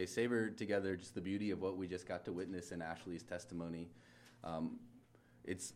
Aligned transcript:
say, 0.00 0.06
savor 0.06 0.48
together 0.48 0.96
just 0.96 1.14
the 1.14 1.20
beauty 1.20 1.50
of 1.50 1.60
what 1.60 1.76
we 1.76 1.86
just 1.86 2.06
got 2.08 2.24
to 2.24 2.32
witness 2.32 2.72
in 2.72 2.80
Ashley's 2.80 3.22
testimony. 3.22 3.88
Um, 4.42 4.78
it's 5.44 5.74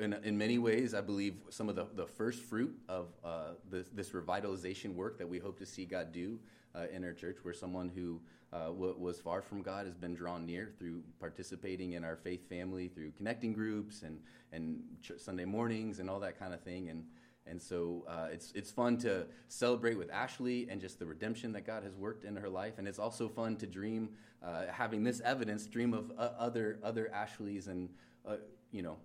in, 0.00 0.12
in 0.24 0.36
many 0.36 0.58
ways, 0.58 0.94
I 0.94 1.00
believe, 1.00 1.34
some 1.50 1.68
of 1.68 1.76
the, 1.76 1.86
the 1.94 2.06
first 2.06 2.42
fruit 2.42 2.76
of 2.88 3.08
uh, 3.24 3.52
this, 3.70 3.88
this, 3.92 4.10
revitalization 4.10 4.94
work 4.94 5.18
that 5.18 5.28
we 5.28 5.38
hope 5.38 5.58
to 5.58 5.66
see 5.66 5.84
God 5.84 6.12
do 6.12 6.38
uh, 6.74 6.86
in 6.92 7.04
our 7.04 7.12
church, 7.12 7.38
where 7.42 7.54
someone 7.54 7.90
who 7.94 8.20
uh, 8.52 8.66
w- 8.66 8.96
was 8.98 9.20
far 9.20 9.42
from 9.42 9.62
God 9.62 9.86
has 9.86 9.96
been 9.96 10.14
drawn 10.14 10.46
near 10.46 10.72
through 10.78 11.02
participating 11.20 11.92
in 11.92 12.04
our 12.04 12.16
faith 12.16 12.48
family, 12.48 12.88
through 12.88 13.12
connecting 13.12 13.52
groups 13.52 14.02
and, 14.02 14.18
and 14.52 14.82
Sunday 15.16 15.44
mornings 15.44 15.98
and 15.98 16.08
all 16.10 16.20
that 16.20 16.38
kind 16.38 16.54
of 16.54 16.60
thing. 16.60 16.88
And, 16.88 17.04
and 17.46 17.60
so 17.60 18.04
uh, 18.08 18.28
it's, 18.32 18.52
it's 18.54 18.70
fun 18.70 18.96
to 18.98 19.26
celebrate 19.48 19.96
with 19.98 20.10
Ashley 20.10 20.66
and 20.70 20.80
just 20.80 20.98
the 20.98 21.06
redemption 21.06 21.52
that 21.52 21.66
God 21.66 21.82
has 21.82 21.94
worked 21.94 22.24
in 22.24 22.36
her 22.36 22.48
life. 22.48 22.74
And 22.78 22.88
it's 22.88 22.98
also 22.98 23.28
fun 23.28 23.56
to 23.56 23.66
dream, 23.66 24.10
uh, 24.42 24.62
having 24.70 25.04
this 25.04 25.20
evidence, 25.20 25.66
dream 25.66 25.92
of 25.92 26.10
uh, 26.18 26.30
other, 26.38 26.78
other 26.82 27.12
Ashleys 27.12 27.68
and, 27.68 27.90
you 28.72 28.82
know, 28.82 28.96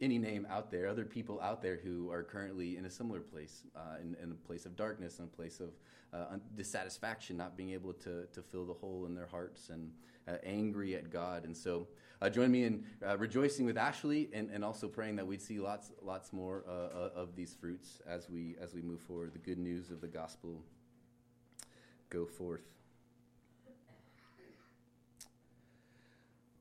any 0.00 0.18
name 0.18 0.46
out 0.50 0.70
there, 0.70 0.88
other 0.88 1.04
people 1.04 1.40
out 1.40 1.62
there 1.62 1.78
who 1.82 2.10
are 2.10 2.22
currently 2.22 2.76
in 2.76 2.86
a 2.86 2.90
similar 2.90 3.20
place, 3.20 3.62
uh, 3.76 4.00
in, 4.00 4.16
in, 4.22 4.32
a 4.32 4.34
place 4.34 4.66
of 4.66 4.76
darkness, 4.76 5.18
in 5.18 5.24
a 5.24 5.28
place 5.28 5.60
of 5.60 5.70
uh, 6.12 6.36
dissatisfaction, 6.56 7.36
not 7.36 7.56
being 7.56 7.70
able 7.70 7.92
to, 7.92 8.26
to 8.32 8.42
fill 8.42 8.66
the 8.66 8.74
hole 8.74 9.06
in 9.06 9.14
their 9.14 9.26
hearts 9.26 9.70
and 9.70 9.92
uh, 10.28 10.36
angry 10.44 10.94
at 10.94 11.10
God. 11.10 11.44
And 11.44 11.56
so 11.56 11.88
uh, 12.20 12.28
join 12.28 12.50
me 12.50 12.64
in 12.64 12.84
uh, 13.06 13.18
rejoicing 13.18 13.66
with 13.66 13.76
Ashley 13.76 14.30
and, 14.32 14.50
and 14.50 14.64
also 14.64 14.88
praying 14.88 15.16
that 15.16 15.26
we'd 15.26 15.42
see 15.42 15.58
lots, 15.58 15.90
lots 16.02 16.32
more 16.32 16.64
uh, 16.68 17.18
of 17.18 17.34
these 17.34 17.54
fruits 17.54 18.00
as 18.06 18.30
we, 18.30 18.56
as 18.60 18.74
we 18.74 18.82
move 18.82 19.00
forward. 19.00 19.32
The 19.32 19.38
good 19.38 19.58
news 19.58 19.90
of 19.90 20.00
the 20.00 20.08
gospel 20.08 20.62
go 22.10 22.26
forth. 22.26 22.62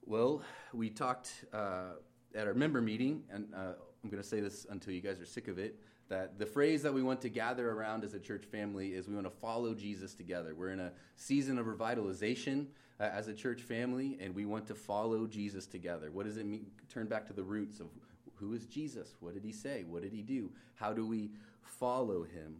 Well, 0.05 0.41
we 0.73 0.89
talked 0.89 1.45
at 1.53 2.47
our 2.47 2.53
member 2.53 2.81
meeting, 2.81 3.23
and 3.31 3.47
uh, 3.55 3.73
I'm 4.03 4.09
going 4.09 4.21
to 4.21 4.27
say 4.27 4.39
this 4.39 4.65
until 4.69 4.93
you 4.93 5.01
guys 5.01 5.21
are 5.21 5.25
sick 5.25 5.47
of 5.47 5.59
it, 5.59 5.79
that 6.09 6.39
the 6.39 6.45
phrase 6.45 6.81
that 6.83 6.93
we 6.93 7.03
want 7.03 7.21
to 7.21 7.29
gather 7.29 7.71
around 7.71 8.03
as 8.03 8.13
a 8.13 8.19
church 8.19 8.43
family 8.45 8.89
is 8.89 9.07
we 9.07 9.15
want 9.15 9.27
to 9.27 9.37
follow 9.39 9.73
Jesus 9.73 10.13
together. 10.13 10.55
We're 10.55 10.71
in 10.71 10.79
a 10.79 10.91
season 11.15 11.57
of 11.57 11.67
revitalization 11.67 12.65
uh, 12.99 13.03
as 13.03 13.27
a 13.27 13.33
church 13.33 13.61
family, 13.61 14.17
and 14.19 14.33
we 14.35 14.45
want 14.45 14.67
to 14.67 14.75
follow 14.75 15.27
Jesus 15.27 15.67
together. 15.67 16.11
What 16.11 16.25
does 16.25 16.37
it 16.37 16.45
mean? 16.45 16.65
Turn 16.89 17.07
back 17.07 17.27
to 17.27 17.33
the 17.33 17.43
roots 17.43 17.79
of 17.79 17.87
who 18.35 18.53
is 18.53 18.65
Jesus? 18.65 19.15
What 19.19 19.35
did 19.35 19.43
he 19.43 19.51
say? 19.51 19.85
What 19.87 20.01
did 20.01 20.11
he 20.11 20.23
do? 20.23 20.51
How 20.75 20.93
do 20.93 21.05
we 21.05 21.29
follow 21.61 22.23
him? 22.23 22.57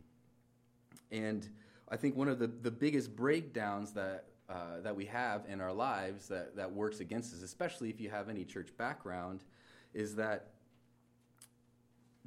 And 1.12 1.48
I 1.90 1.98
think 1.98 2.16
one 2.16 2.28
of 2.28 2.40
the, 2.40 2.48
the 2.48 2.72
biggest 2.72 3.16
breakdowns 3.16 3.92
that 3.94 4.26
uh, 4.48 4.82
that 4.82 4.94
we 4.94 5.06
have 5.06 5.46
in 5.48 5.62
our 5.62 5.72
lives 5.72 6.28
that, 6.28 6.58
that 6.58 6.70
works 6.70 7.00
against 7.00 7.34
us, 7.34 7.42
especially 7.42 7.90
if 7.90 8.02
you 8.02 8.10
have 8.10 8.28
any 8.28 8.44
church 8.44 8.68
background, 8.78 9.46
is 9.94 10.16
that 10.16 10.48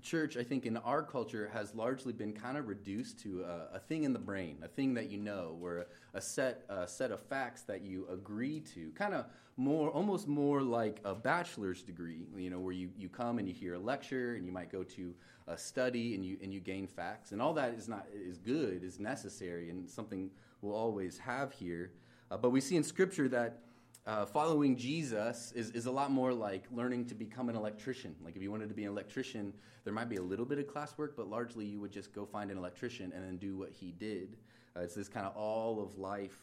church, 0.04 0.36
I 0.36 0.44
think, 0.44 0.66
in 0.66 0.76
our 0.76 1.02
culture 1.02 1.50
has 1.52 1.74
largely 1.74 2.12
been 2.12 2.32
kind 2.32 2.56
of 2.56 2.68
reduced 2.68 3.18
to 3.20 3.42
a, 3.42 3.76
a, 3.76 3.78
thing 3.78 4.04
in 4.04 4.12
the 4.12 4.18
brain, 4.18 4.58
a 4.62 4.68
thing 4.68 4.94
that 4.94 5.10
you 5.10 5.18
know, 5.18 5.58
or 5.60 5.86
a, 6.12 6.20
set 6.20 6.62
a 6.68 6.86
set 6.86 7.10
of 7.10 7.20
facts 7.20 7.62
that 7.62 7.82
you 7.82 8.06
agree 8.12 8.60
to, 8.74 8.90
kind 8.90 9.14
of 9.14 9.24
more, 9.56 9.90
almost 9.90 10.28
more 10.28 10.60
like 10.60 11.00
a 11.04 11.14
bachelor's 11.14 11.82
degree, 11.82 12.26
you 12.36 12.50
know, 12.50 12.60
where 12.60 12.74
you, 12.74 12.90
you 12.98 13.08
come 13.08 13.38
and 13.38 13.48
you 13.48 13.54
hear 13.54 13.74
a 13.74 13.78
lecture 13.78 14.34
and 14.34 14.44
you 14.44 14.52
might 14.52 14.70
go 14.70 14.82
to 14.82 15.14
a 15.48 15.56
study 15.56 16.14
and 16.14 16.24
you 16.24 16.38
and 16.42 16.52
you 16.52 16.60
gain 16.60 16.86
facts, 16.86 17.32
and 17.32 17.40
all 17.42 17.54
that 17.54 17.74
is 17.74 17.88
not 17.88 18.06
is 18.14 18.38
good, 18.38 18.84
is 18.84 19.00
necessary, 19.00 19.70
and 19.70 19.88
something 19.88 20.30
we'll 20.62 20.76
always 20.76 21.18
have 21.18 21.52
here. 21.52 21.92
Uh, 22.30 22.36
but 22.36 22.50
we 22.50 22.60
see 22.60 22.76
in 22.76 22.84
Scripture 22.84 23.28
that 23.28 23.58
uh, 24.06 24.26
following 24.26 24.76
Jesus 24.76 25.52
is, 25.52 25.70
is 25.70 25.86
a 25.86 25.90
lot 25.90 26.10
more 26.10 26.32
like 26.32 26.64
learning 26.70 27.06
to 27.06 27.14
become 27.14 27.48
an 27.48 27.56
electrician. 27.56 28.14
Like 28.22 28.36
if 28.36 28.42
you 28.42 28.50
wanted 28.50 28.68
to 28.68 28.74
be 28.74 28.84
an 28.84 28.90
electrician, 28.90 29.52
there 29.84 29.94
might 29.94 30.08
be 30.08 30.16
a 30.16 30.22
little 30.22 30.44
bit 30.44 30.58
of 30.58 30.66
classwork, 30.66 31.12
but 31.16 31.28
largely 31.28 31.64
you 31.64 31.80
would 31.80 31.92
just 31.92 32.12
go 32.12 32.26
find 32.26 32.50
an 32.50 32.58
electrician 32.58 33.12
and 33.14 33.24
then 33.24 33.38
do 33.38 33.56
what 33.56 33.70
he 33.72 33.92
did. 33.92 34.36
Uh, 34.76 34.80
it's 34.80 34.94
this 34.94 35.08
kind 35.08 35.24
of 35.24 35.34
all 35.36 35.82
of 35.82 35.98
life 35.98 36.36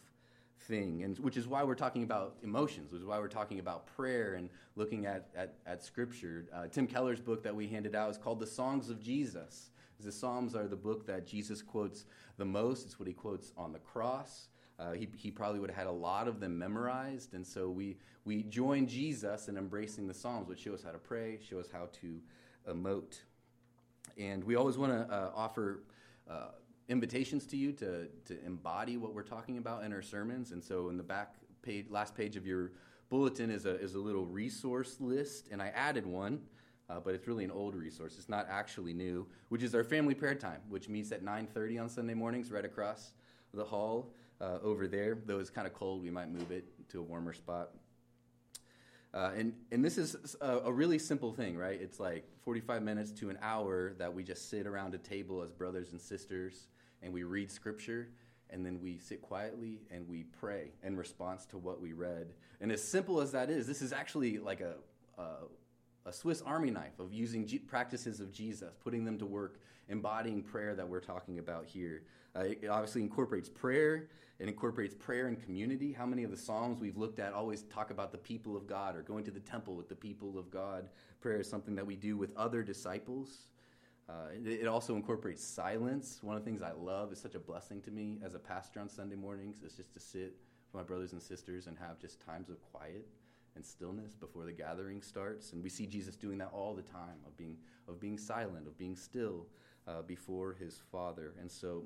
thing, 0.58 1.02
and 1.02 1.18
which 1.18 1.36
is 1.36 1.46
why 1.46 1.62
we're 1.62 1.74
talking 1.74 2.02
about 2.02 2.36
emotions, 2.42 2.92
which 2.92 3.00
is 3.00 3.06
why 3.06 3.18
we're 3.18 3.28
talking 3.28 3.58
about 3.58 3.86
prayer 3.86 4.34
and 4.34 4.48
looking 4.76 5.06
at, 5.06 5.28
at, 5.36 5.54
at 5.66 5.84
Scripture. 5.84 6.46
Uh, 6.52 6.66
Tim 6.66 6.86
Keller's 6.86 7.20
book 7.20 7.42
that 7.42 7.54
we 7.54 7.68
handed 7.68 7.94
out 7.94 8.10
is 8.10 8.18
called 8.18 8.40
The 8.40 8.46
Songs 8.46 8.90
of 8.90 9.00
Jesus. 9.00 9.70
The 10.00 10.10
Psalms 10.10 10.56
are 10.56 10.66
the 10.66 10.74
book 10.74 11.06
that 11.06 11.28
Jesus 11.28 11.62
quotes 11.62 12.06
the 12.36 12.44
most. 12.44 12.86
It's 12.86 12.98
what 12.98 13.06
he 13.06 13.14
quotes 13.14 13.52
on 13.56 13.72
the 13.72 13.78
cross. 13.78 14.48
Uh, 14.82 14.92
he, 14.92 15.08
he 15.16 15.30
probably 15.30 15.60
would 15.60 15.70
have 15.70 15.78
had 15.78 15.86
a 15.86 15.92
lot 15.92 16.26
of 16.26 16.40
them 16.40 16.58
memorized. 16.58 17.34
And 17.34 17.46
so 17.46 17.70
we, 17.70 17.96
we 18.24 18.42
join 18.42 18.86
Jesus 18.86 19.48
in 19.48 19.56
embracing 19.56 20.08
the 20.08 20.14
Psalms, 20.14 20.48
which 20.48 20.60
show 20.60 20.74
us 20.74 20.82
how 20.82 20.90
to 20.90 20.98
pray, 20.98 21.38
show 21.48 21.60
us 21.60 21.68
how 21.72 21.88
to 22.00 22.20
emote. 22.68 23.20
And 24.18 24.42
we 24.42 24.56
always 24.56 24.78
want 24.78 24.92
to 24.92 25.14
uh, 25.14 25.30
offer 25.36 25.84
uh, 26.28 26.48
invitations 26.88 27.46
to 27.46 27.56
you 27.56 27.72
to, 27.72 28.08
to 28.26 28.44
embody 28.44 28.96
what 28.96 29.14
we're 29.14 29.22
talking 29.22 29.58
about 29.58 29.84
in 29.84 29.92
our 29.92 30.02
sermons. 30.02 30.50
And 30.50 30.62
so 30.62 30.88
in 30.88 30.96
the 30.96 31.04
back 31.04 31.36
page, 31.62 31.86
last 31.88 32.16
page 32.16 32.36
of 32.36 32.44
your 32.44 32.72
bulletin 33.08 33.50
is 33.50 33.66
a, 33.66 33.78
is 33.78 33.94
a 33.94 34.00
little 34.00 34.26
resource 34.26 34.96
list. 34.98 35.48
And 35.52 35.62
I 35.62 35.68
added 35.68 36.06
one. 36.06 36.40
Uh, 36.90 36.98
but 37.00 37.14
it's 37.14 37.26
really 37.26 37.44
an 37.44 37.50
old 37.50 37.74
resource. 37.74 38.16
It's 38.18 38.28
not 38.28 38.46
actually 38.50 38.92
new, 38.92 39.26
which 39.48 39.62
is 39.62 39.74
our 39.74 39.84
family 39.84 40.14
prayer 40.14 40.34
time, 40.34 40.60
which 40.68 40.90
meets 40.90 41.10
at 41.10 41.24
9:30 41.24 41.80
on 41.80 41.88
Sunday 41.88 42.12
mornings, 42.12 42.50
right 42.50 42.64
across 42.64 43.12
the 43.54 43.64
hall 43.64 44.12
uh, 44.42 44.58
over 44.62 44.86
there. 44.86 45.16
Though 45.24 45.38
it's 45.38 45.50
kind 45.50 45.66
of 45.66 45.72
cold, 45.72 46.02
we 46.02 46.10
might 46.10 46.30
move 46.30 46.50
it 46.50 46.64
to 46.90 47.00
a 47.00 47.02
warmer 47.02 47.32
spot. 47.32 47.70
Uh, 49.14 49.30
and, 49.36 49.52
and 49.70 49.84
this 49.84 49.98
is 49.98 50.36
a, 50.40 50.58
a, 50.60 50.72
really 50.72 50.98
simple 50.98 51.32
thing, 51.34 51.54
right? 51.54 51.78
It's 51.78 52.00
like 52.00 52.24
45 52.44 52.82
minutes 52.82 53.12
to 53.12 53.28
an 53.28 53.38
hour 53.42 53.92
that 53.98 54.12
we 54.12 54.22
just 54.24 54.48
sit 54.48 54.66
around 54.66 54.94
a 54.94 54.98
table 54.98 55.42
as 55.42 55.52
brothers 55.52 55.92
and 55.92 56.00
sisters 56.00 56.68
and 57.02 57.12
we 57.12 57.22
read 57.22 57.50
scripture 57.50 58.08
and 58.48 58.64
then 58.64 58.80
we 58.80 58.98
sit 58.98 59.20
quietly 59.20 59.80
and 59.90 60.08
we 60.08 60.22
pray 60.22 60.72
in 60.82 60.96
response 60.96 61.44
to 61.46 61.58
what 61.58 61.78
we 61.78 61.92
read. 61.92 62.32
And 62.62 62.72
as 62.72 62.82
simple 62.82 63.20
as 63.20 63.32
that 63.32 63.50
is, 63.50 63.66
this 63.66 63.82
is 63.82 63.92
actually 63.92 64.38
like 64.38 64.62
a, 64.62 64.76
a 65.18 65.24
a 66.04 66.12
Swiss 66.12 66.42
Army 66.42 66.70
knife 66.70 66.98
of 66.98 67.12
using 67.12 67.46
G- 67.46 67.58
practices 67.58 68.20
of 68.20 68.32
Jesus, 68.32 68.74
putting 68.82 69.04
them 69.04 69.18
to 69.18 69.26
work, 69.26 69.60
embodying 69.88 70.42
prayer 70.42 70.74
that 70.74 70.88
we're 70.88 71.00
talking 71.00 71.38
about 71.38 71.66
here. 71.66 72.02
Uh, 72.34 72.40
it 72.40 72.68
obviously 72.68 73.02
incorporates 73.02 73.48
prayer. 73.48 74.08
It 74.38 74.48
incorporates 74.48 74.94
prayer 74.94 75.28
and 75.28 75.40
community. 75.40 75.92
How 75.92 76.06
many 76.06 76.24
of 76.24 76.30
the 76.30 76.36
Psalms 76.36 76.80
we've 76.80 76.96
looked 76.96 77.20
at 77.20 77.32
always 77.32 77.62
talk 77.64 77.90
about 77.90 78.10
the 78.10 78.18
people 78.18 78.56
of 78.56 78.66
God 78.66 78.96
or 78.96 79.02
going 79.02 79.24
to 79.24 79.30
the 79.30 79.40
temple 79.40 79.76
with 79.76 79.88
the 79.88 79.94
people 79.94 80.38
of 80.38 80.50
God? 80.50 80.88
Prayer 81.20 81.38
is 81.38 81.48
something 81.48 81.74
that 81.76 81.86
we 81.86 81.94
do 81.94 82.16
with 82.16 82.36
other 82.36 82.62
disciples. 82.62 83.48
Uh, 84.08 84.30
it, 84.34 84.62
it 84.62 84.66
also 84.66 84.96
incorporates 84.96 85.44
silence. 85.44 86.18
One 86.22 86.36
of 86.36 86.44
the 86.44 86.50
things 86.50 86.62
I 86.62 86.72
love 86.72 87.12
is 87.12 87.20
such 87.20 87.36
a 87.36 87.38
blessing 87.38 87.80
to 87.82 87.90
me 87.92 88.18
as 88.24 88.34
a 88.34 88.38
pastor 88.40 88.80
on 88.80 88.88
Sunday 88.88 89.14
mornings 89.14 89.62
is 89.62 89.74
just 89.74 89.92
to 89.94 90.00
sit 90.00 90.34
with 90.72 90.74
my 90.74 90.82
brothers 90.82 91.12
and 91.12 91.22
sisters 91.22 91.68
and 91.68 91.78
have 91.78 92.00
just 92.00 92.20
times 92.20 92.48
of 92.48 92.60
quiet 92.72 93.06
and 93.54 93.64
stillness 93.64 94.14
before 94.14 94.44
the 94.44 94.52
gathering 94.52 95.02
starts. 95.02 95.52
And 95.52 95.62
we 95.62 95.68
see 95.68 95.86
Jesus 95.86 96.16
doing 96.16 96.38
that 96.38 96.50
all 96.52 96.74
the 96.74 96.82
time 96.82 97.20
of 97.26 97.36
being, 97.36 97.56
of 97.88 98.00
being 98.00 98.18
silent, 98.18 98.66
of 98.66 98.78
being 98.78 98.96
still 98.96 99.46
uh, 99.86 100.02
before 100.02 100.54
his 100.54 100.80
Father. 100.90 101.34
And 101.40 101.50
so, 101.50 101.84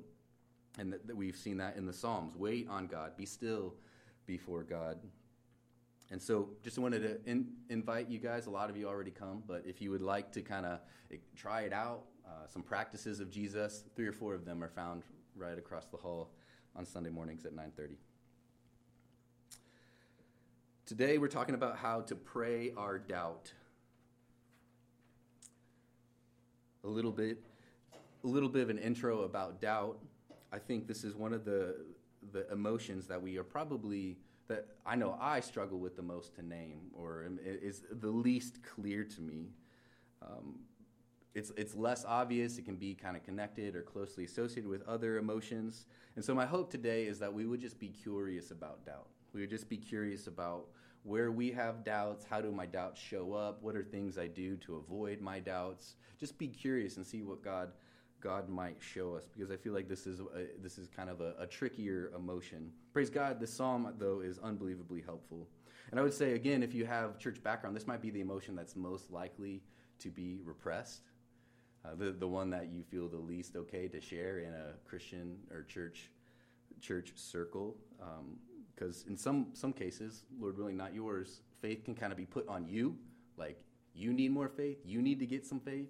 and 0.79 0.93
that, 0.93 1.07
that 1.07 1.15
we've 1.15 1.35
seen 1.35 1.57
that 1.57 1.75
in 1.75 1.85
the 1.85 1.93
Psalms 1.93 2.35
wait 2.35 2.67
on 2.69 2.87
God, 2.87 3.17
be 3.17 3.25
still 3.25 3.73
before 4.25 4.63
God. 4.63 4.97
And 6.09 6.21
so, 6.21 6.49
just 6.63 6.77
wanted 6.77 6.99
to 7.01 7.29
in, 7.29 7.47
invite 7.69 8.09
you 8.09 8.19
guys. 8.19 8.45
A 8.45 8.49
lot 8.49 8.69
of 8.69 8.77
you 8.77 8.87
already 8.87 9.11
come, 9.11 9.43
but 9.45 9.63
if 9.65 9.81
you 9.81 9.91
would 9.91 10.01
like 10.01 10.31
to 10.33 10.41
kind 10.41 10.65
of 10.65 10.79
eh, 11.11 11.17
try 11.35 11.61
it 11.61 11.73
out, 11.73 12.03
uh, 12.25 12.47
some 12.47 12.61
practices 12.61 13.19
of 13.19 13.29
Jesus, 13.29 13.83
three 13.95 14.07
or 14.07 14.13
four 14.13 14.33
of 14.33 14.45
them 14.45 14.63
are 14.63 14.69
found 14.69 15.03
right 15.35 15.57
across 15.57 15.87
the 15.87 15.97
hall 15.97 16.31
on 16.77 16.85
Sunday 16.85 17.09
mornings 17.09 17.45
at 17.45 17.53
9:30. 17.53 17.97
Today 20.87 21.17
we're 21.17 21.27
talking 21.27 21.53
about 21.53 21.75
how 21.75 21.99
to 21.99 22.15
pray 22.15 22.71
our 22.77 22.97
doubt. 22.97 23.51
A 26.85 26.87
little 26.87 27.11
bit 27.11 27.43
a 28.23 28.27
little 28.27 28.47
bit 28.47 28.61
of 28.61 28.69
an 28.69 28.77
intro 28.77 29.23
about 29.23 29.59
doubt. 29.59 29.99
I 30.53 30.59
think 30.59 30.87
this 30.87 31.03
is 31.03 31.13
one 31.13 31.33
of 31.33 31.43
the 31.43 31.75
the 32.31 32.49
emotions 32.53 33.05
that 33.07 33.21
we 33.21 33.37
are 33.37 33.43
probably 33.43 34.17
that 34.47 34.65
I 34.85 34.95
know 34.95 35.17
I 35.19 35.41
struggle 35.41 35.77
with 35.77 35.97
the 35.97 36.01
most 36.01 36.35
to 36.35 36.41
name 36.41 36.79
or 36.93 37.27
is 37.43 37.83
the 37.91 38.07
least 38.07 38.63
clear 38.63 39.03
to 39.03 39.21
me. 39.21 39.49
Um, 40.21 40.59
it's, 41.35 41.51
it's 41.57 41.75
less 41.75 42.05
obvious. 42.05 42.57
It 42.57 42.63
can 42.63 42.77
be 42.77 42.95
kind 42.95 43.17
of 43.17 43.23
connected 43.23 43.75
or 43.75 43.81
closely 43.81 44.23
associated 44.23 44.69
with 44.69 44.87
other 44.87 45.17
emotions. 45.17 45.85
And 46.15 46.23
so, 46.23 46.33
my 46.33 46.45
hope 46.45 46.71
today 46.71 47.07
is 47.07 47.19
that 47.19 47.33
we 47.33 47.45
would 47.45 47.59
just 47.59 47.77
be 47.77 47.89
curious 47.89 48.51
about 48.51 48.85
doubt. 48.85 49.07
We 49.33 49.41
would 49.41 49.49
just 49.49 49.69
be 49.69 49.77
curious 49.77 50.27
about 50.27 50.67
where 51.03 51.31
we 51.31 51.51
have 51.51 51.83
doubts. 51.83 52.25
How 52.25 52.41
do 52.41 52.51
my 52.51 52.65
doubts 52.65 52.99
show 52.99 53.33
up? 53.33 53.63
What 53.63 53.75
are 53.75 53.83
things 53.83 54.17
I 54.17 54.27
do 54.27 54.57
to 54.57 54.75
avoid 54.75 55.21
my 55.21 55.39
doubts? 55.39 55.95
Just 56.19 56.37
be 56.37 56.47
curious 56.47 56.97
and 56.97 57.05
see 57.05 57.23
what 57.23 57.41
God 57.43 57.71
God 58.19 58.49
might 58.49 58.77
show 58.79 59.15
us 59.15 59.25
because 59.25 59.51
I 59.51 59.57
feel 59.57 59.73
like 59.73 59.87
this 59.87 60.07
is 60.07 60.19
a, 60.19 60.47
this 60.61 60.79
is 60.79 60.87
kind 60.87 61.09
of 61.09 61.21
a, 61.21 61.35
a 61.39 61.45
trickier 61.45 62.11
emotion. 62.15 62.71
Praise 62.91 63.11
God, 63.11 63.39
this 63.39 63.53
psalm 63.53 63.93
though 63.99 64.21
is 64.21 64.39
unbelievably 64.39 65.03
helpful. 65.05 65.47
And 65.91 65.99
I 65.99 66.03
would 66.03 66.13
say 66.13 66.33
again, 66.33 66.63
if 66.63 66.73
you 66.73 66.85
have 66.85 67.19
church 67.19 67.41
background, 67.43 67.75
this 67.75 67.87
might 67.87 68.01
be 68.01 68.09
the 68.09 68.21
emotion 68.21 68.55
that's 68.55 68.75
most 68.75 69.11
likely 69.11 69.61
to 69.99 70.09
be 70.09 70.39
repressed, 70.43 71.03
uh, 71.85 71.95
the 71.95 72.11
the 72.11 72.27
one 72.27 72.49
that 72.49 72.69
you 72.69 72.83
feel 72.83 73.07
the 73.07 73.17
least 73.17 73.55
okay 73.55 73.87
to 73.87 74.01
share 74.01 74.39
in 74.39 74.53
a 74.53 74.73
Christian 74.87 75.37
or 75.51 75.63
church 75.63 76.09
church 76.81 77.13
circle. 77.15 77.75
Because 78.77 79.05
in 79.07 79.17
some 79.17 79.47
some 79.53 79.73
cases, 79.73 80.23
Lord 80.39 80.57
willing, 80.57 80.77
not 80.77 80.93
yours, 80.93 81.41
faith 81.61 81.83
can 81.83 81.95
kind 81.95 82.11
of 82.11 82.17
be 82.17 82.25
put 82.25 82.47
on 82.47 82.67
you, 82.67 82.95
like 83.37 83.59
you 83.93 84.13
need 84.13 84.31
more 84.31 84.47
faith, 84.47 84.77
you 84.85 85.01
need 85.01 85.19
to 85.19 85.25
get 85.25 85.45
some 85.45 85.59
faith. 85.59 85.89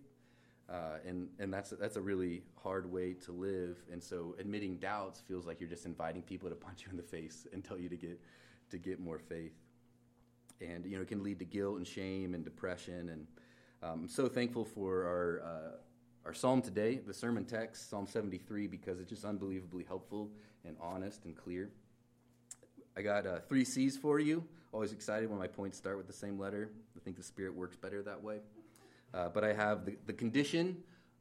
Uh, 0.69 0.97
and 1.05 1.29
and 1.39 1.53
that's 1.53 1.71
that's 1.71 1.95
a 1.97 2.01
really 2.01 2.43
hard 2.61 2.89
way 2.91 3.13
to 3.13 3.31
live. 3.31 3.77
And 3.91 4.01
so 4.03 4.35
admitting 4.39 4.77
doubts 4.77 5.21
feels 5.21 5.45
like 5.45 5.59
you're 5.59 5.69
just 5.69 5.85
inviting 5.85 6.21
people 6.21 6.49
to 6.49 6.55
punch 6.55 6.83
you 6.85 6.91
in 6.91 6.97
the 6.97 7.03
face 7.03 7.47
and 7.53 7.63
tell 7.63 7.77
you 7.77 7.89
to 7.89 7.97
get 7.97 8.19
to 8.71 8.77
get 8.77 8.99
more 8.99 9.19
faith. 9.19 9.53
And 10.61 10.85
you 10.85 10.95
know 10.95 11.01
it 11.01 11.07
can 11.07 11.23
lead 11.23 11.39
to 11.39 11.45
guilt 11.45 11.77
and 11.77 11.87
shame 11.87 12.33
and 12.33 12.43
depression. 12.43 13.09
And 13.09 13.27
um, 13.83 14.01
I'm 14.03 14.09
so 14.09 14.27
thankful 14.27 14.65
for 14.65 15.03
our 15.03 15.41
uh, 15.43 15.77
our 16.25 16.33
psalm 16.33 16.61
today, 16.61 16.97
the 16.97 17.13
sermon 17.13 17.45
text, 17.45 17.89
Psalm 17.89 18.05
73, 18.05 18.67
because 18.67 18.99
it's 18.99 19.09
just 19.09 19.23
unbelievably 19.23 19.85
helpful 19.87 20.29
and 20.65 20.75
honest 20.81 21.23
and 21.23 21.37
clear. 21.37 21.69
I 22.97 23.03
got 23.03 23.27
uh, 23.27 23.37
three 23.47 23.63
C's 23.63 23.95
for 23.95 24.19
you. 24.19 24.43
Always 24.71 24.91
excited 24.91 25.29
when 25.29 25.37
my 25.37 25.45
points 25.45 25.77
start 25.77 25.97
with 25.97 26.07
the 26.07 26.13
same 26.13 26.39
letter. 26.39 26.71
I 26.95 26.99
think 27.03 27.15
the 27.15 27.21
Spirit 27.21 27.53
works 27.53 27.75
better 27.75 28.01
that 28.01 28.23
way. 28.23 28.39
Uh, 29.13 29.29
but 29.29 29.43
I 29.43 29.53
have 29.53 29.85
the, 29.85 29.97
the 30.07 30.13
condition 30.13 30.77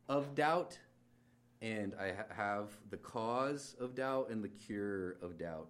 of 0.09 0.35
doubt, 0.35 0.79
and 1.61 1.93
I 2.01 2.13
ha- 2.13 2.35
have 2.35 2.71
the 2.89 2.97
cause 2.97 3.77
of 3.79 3.95
doubt 3.95 4.31
and 4.31 4.43
the 4.43 4.49
cure 4.49 5.17
of 5.21 5.37
doubt. 5.39 5.69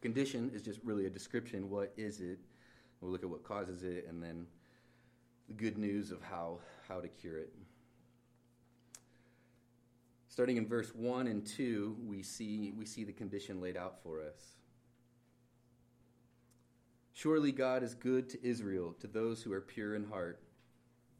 Condition 0.00 0.50
is 0.54 0.62
just 0.62 0.80
really 0.82 1.04
a 1.04 1.10
description. 1.10 1.68
What 1.68 1.92
is 1.98 2.20
it? 2.20 2.38
We'll 3.02 3.12
look 3.12 3.22
at 3.22 3.28
what 3.28 3.44
causes 3.44 3.82
it, 3.82 4.06
and 4.08 4.22
then 4.22 4.46
the 5.48 5.54
good 5.54 5.76
news 5.76 6.12
of 6.12 6.22
how, 6.22 6.60
how 6.88 7.00
to 7.00 7.08
cure 7.08 7.36
it. 7.36 7.52
Starting 10.28 10.56
in 10.56 10.66
verse 10.66 10.94
1 10.94 11.26
and 11.26 11.46
2, 11.46 11.94
we 12.06 12.22
see, 12.22 12.72
we 12.74 12.86
see 12.86 13.04
the 13.04 13.12
condition 13.12 13.60
laid 13.60 13.76
out 13.76 14.02
for 14.02 14.22
us. 14.22 14.54
Surely 17.14 17.52
God 17.52 17.84
is 17.84 17.94
good 17.94 18.28
to 18.30 18.44
Israel, 18.44 18.94
to 19.00 19.06
those 19.06 19.40
who 19.40 19.52
are 19.52 19.60
pure 19.60 19.94
in 19.94 20.04
heart. 20.04 20.42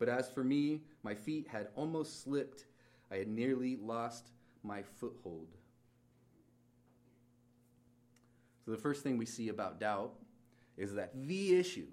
But 0.00 0.08
as 0.08 0.28
for 0.28 0.42
me, 0.42 0.82
my 1.04 1.14
feet 1.14 1.46
had 1.46 1.68
almost 1.76 2.24
slipped. 2.24 2.66
I 3.12 3.16
had 3.16 3.28
nearly 3.28 3.76
lost 3.76 4.32
my 4.64 4.82
foothold. 4.82 5.46
So, 8.64 8.72
the 8.72 8.76
first 8.76 9.04
thing 9.04 9.18
we 9.18 9.26
see 9.26 9.50
about 9.50 9.78
doubt 9.78 10.14
is 10.76 10.94
that 10.94 11.12
the 11.14 11.56
issue, 11.56 11.86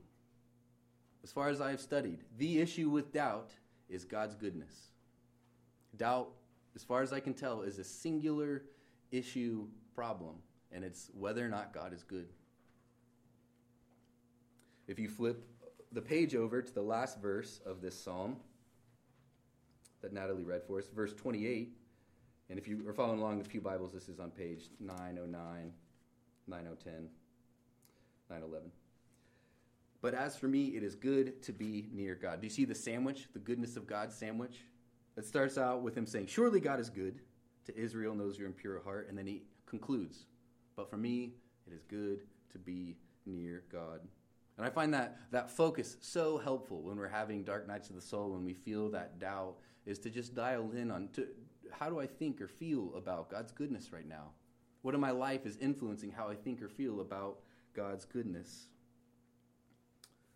as 1.23 1.31
far 1.31 1.49
as 1.49 1.61
I 1.61 1.69
have 1.69 1.81
studied, 1.81 2.23
the 2.39 2.59
issue 2.59 2.89
with 2.89 3.13
doubt 3.13 3.51
is 3.87 4.03
God's 4.03 4.33
goodness. 4.33 4.73
Doubt, 5.95 6.29
as 6.75 6.83
far 6.83 7.03
as 7.03 7.13
I 7.13 7.19
can 7.19 7.35
tell, 7.35 7.61
is 7.61 7.77
a 7.77 7.83
singular 7.83 8.63
issue 9.11 9.67
problem, 9.93 10.37
and 10.71 10.83
it's 10.83 11.11
whether 11.13 11.45
or 11.45 11.49
not 11.49 11.71
God 11.71 11.93
is 11.93 12.01
good. 12.01 12.29
If 14.87 14.99
you 14.99 15.09
flip 15.09 15.47
the 15.91 16.01
page 16.01 16.35
over 16.35 16.61
to 16.61 16.73
the 16.73 16.81
last 16.81 17.19
verse 17.21 17.59
of 17.65 17.81
this 17.81 18.01
psalm 18.01 18.37
that 20.01 20.13
Natalie 20.13 20.43
read 20.43 20.63
for 20.63 20.79
us, 20.79 20.87
verse 20.93 21.13
28. 21.13 21.73
And 22.49 22.59
if 22.59 22.67
you 22.67 22.87
are 22.87 22.93
following 22.93 23.19
along 23.19 23.41
the 23.41 23.47
Pew 23.47 23.61
Bibles, 23.61 23.93
this 23.93 24.09
is 24.09 24.19
on 24.19 24.31
page 24.31 24.69
909, 24.79 25.71
9010, 26.47 26.93
911. 28.29 28.71
But 30.01 30.15
as 30.15 30.35
for 30.35 30.47
me, 30.47 30.65
it 30.69 30.83
is 30.83 30.95
good 30.95 31.41
to 31.43 31.53
be 31.53 31.87
near 31.93 32.15
God. 32.15 32.41
Do 32.41 32.47
you 32.47 32.51
see 32.51 32.65
the 32.65 32.75
sandwich, 32.75 33.27
the 33.33 33.39
goodness 33.39 33.77
of 33.77 33.85
God 33.85 34.11
sandwich? 34.11 34.65
It 35.15 35.25
starts 35.25 35.57
out 35.57 35.83
with 35.83 35.95
him 35.95 36.05
saying, 36.05 36.27
Surely 36.27 36.59
God 36.59 36.79
is 36.79 36.89
good 36.89 37.21
to 37.65 37.77
Israel 37.77 38.11
and 38.11 38.19
those 38.19 38.37
who 38.37 38.43
are 38.43 38.47
in 38.47 38.53
pure 38.53 38.81
heart. 38.83 39.07
And 39.09 39.17
then 39.17 39.27
he 39.27 39.43
concludes, 39.67 40.25
But 40.75 40.89
for 40.89 40.97
me, 40.97 41.33
it 41.67 41.73
is 41.73 41.83
good 41.83 42.21
to 42.51 42.57
be 42.57 42.97
near 43.25 43.63
God. 43.71 44.01
And 44.57 44.65
I 44.65 44.69
find 44.69 44.93
that, 44.93 45.17
that 45.31 45.49
focus 45.49 45.97
so 46.01 46.37
helpful 46.37 46.81
when 46.81 46.97
we're 46.97 47.07
having 47.07 47.43
dark 47.43 47.67
nights 47.67 47.89
of 47.89 47.95
the 47.95 48.01
soul, 48.01 48.31
when 48.31 48.45
we 48.45 48.53
feel 48.53 48.89
that 48.89 49.19
doubt, 49.19 49.55
is 49.85 49.97
to 49.99 50.09
just 50.09 50.35
dial 50.35 50.71
in 50.71 50.91
on 50.91 51.09
to, 51.13 51.27
how 51.71 51.89
do 51.89 51.99
I 51.99 52.05
think 52.05 52.41
or 52.41 52.47
feel 52.47 52.93
about 52.95 53.29
God's 53.29 53.51
goodness 53.51 53.91
right 53.91 54.07
now? 54.07 54.31
What 54.81 54.93
in 54.93 55.01
my 55.01 55.11
life 55.11 55.45
is 55.45 55.57
influencing 55.57 56.11
how 56.11 56.27
I 56.27 56.35
think 56.35 56.61
or 56.61 56.67
feel 56.67 57.01
about 57.01 57.39
God's 57.73 58.05
goodness? 58.05 58.67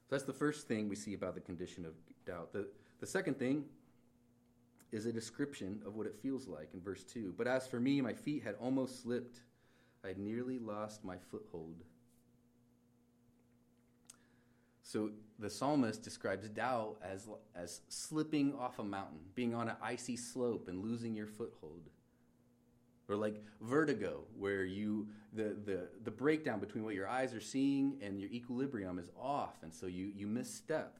So 0.07 0.15
that's 0.15 0.23
the 0.23 0.33
first 0.33 0.67
thing 0.67 0.88
we 0.88 0.95
see 0.95 1.13
about 1.13 1.35
the 1.35 1.41
condition 1.41 1.85
of 1.85 1.94
doubt. 2.25 2.53
The, 2.53 2.67
the 3.00 3.07
second 3.07 3.38
thing 3.38 3.65
is 4.91 5.06
a 5.06 5.12
description 5.12 5.81
of 5.85 5.95
what 5.95 6.07
it 6.07 6.15
feels 6.21 6.47
like 6.47 6.69
in 6.73 6.79
verse 6.79 7.03
2. 7.03 7.33
But 7.38 7.47
as 7.47 7.67
for 7.67 7.79
me, 7.79 8.01
my 8.01 8.13
feet 8.13 8.44
had 8.44 8.56
almost 8.62 9.01
slipped, 9.01 9.41
I 10.03 10.09
had 10.09 10.17
nearly 10.19 10.59
lost 10.59 11.03
my 11.03 11.17
foothold. 11.17 11.83
So 14.88 15.10
the 15.40 15.50
psalmist 15.50 16.04
describes 16.04 16.48
doubt 16.48 16.98
as, 17.04 17.28
as 17.56 17.82
slipping 17.90 18.54
off 18.54 18.78
a 18.78 18.84
mountain, 18.84 19.18
being 19.34 19.56
on 19.56 19.68
an 19.68 19.76
icy 19.82 20.16
slope 20.16 20.68
and 20.68 20.84
losing 20.84 21.16
your 21.16 21.26
foothold. 21.26 21.90
Or 23.10 23.16
like 23.16 23.44
vertigo, 23.62 24.26
where 24.38 24.64
you 24.64 25.08
the, 25.34 25.56
the, 25.66 25.88
the 26.04 26.12
breakdown 26.12 26.60
between 26.60 26.84
what 26.84 26.94
your 26.94 27.08
eyes 27.08 27.34
are 27.34 27.42
seeing 27.42 27.98
and 28.02 28.22
your 28.22 28.30
equilibrium 28.30 29.00
is 29.00 29.10
off, 29.20 29.56
and 29.64 29.74
so 29.74 29.88
you, 29.88 30.12
you 30.16 30.28
misstep. 30.28 31.00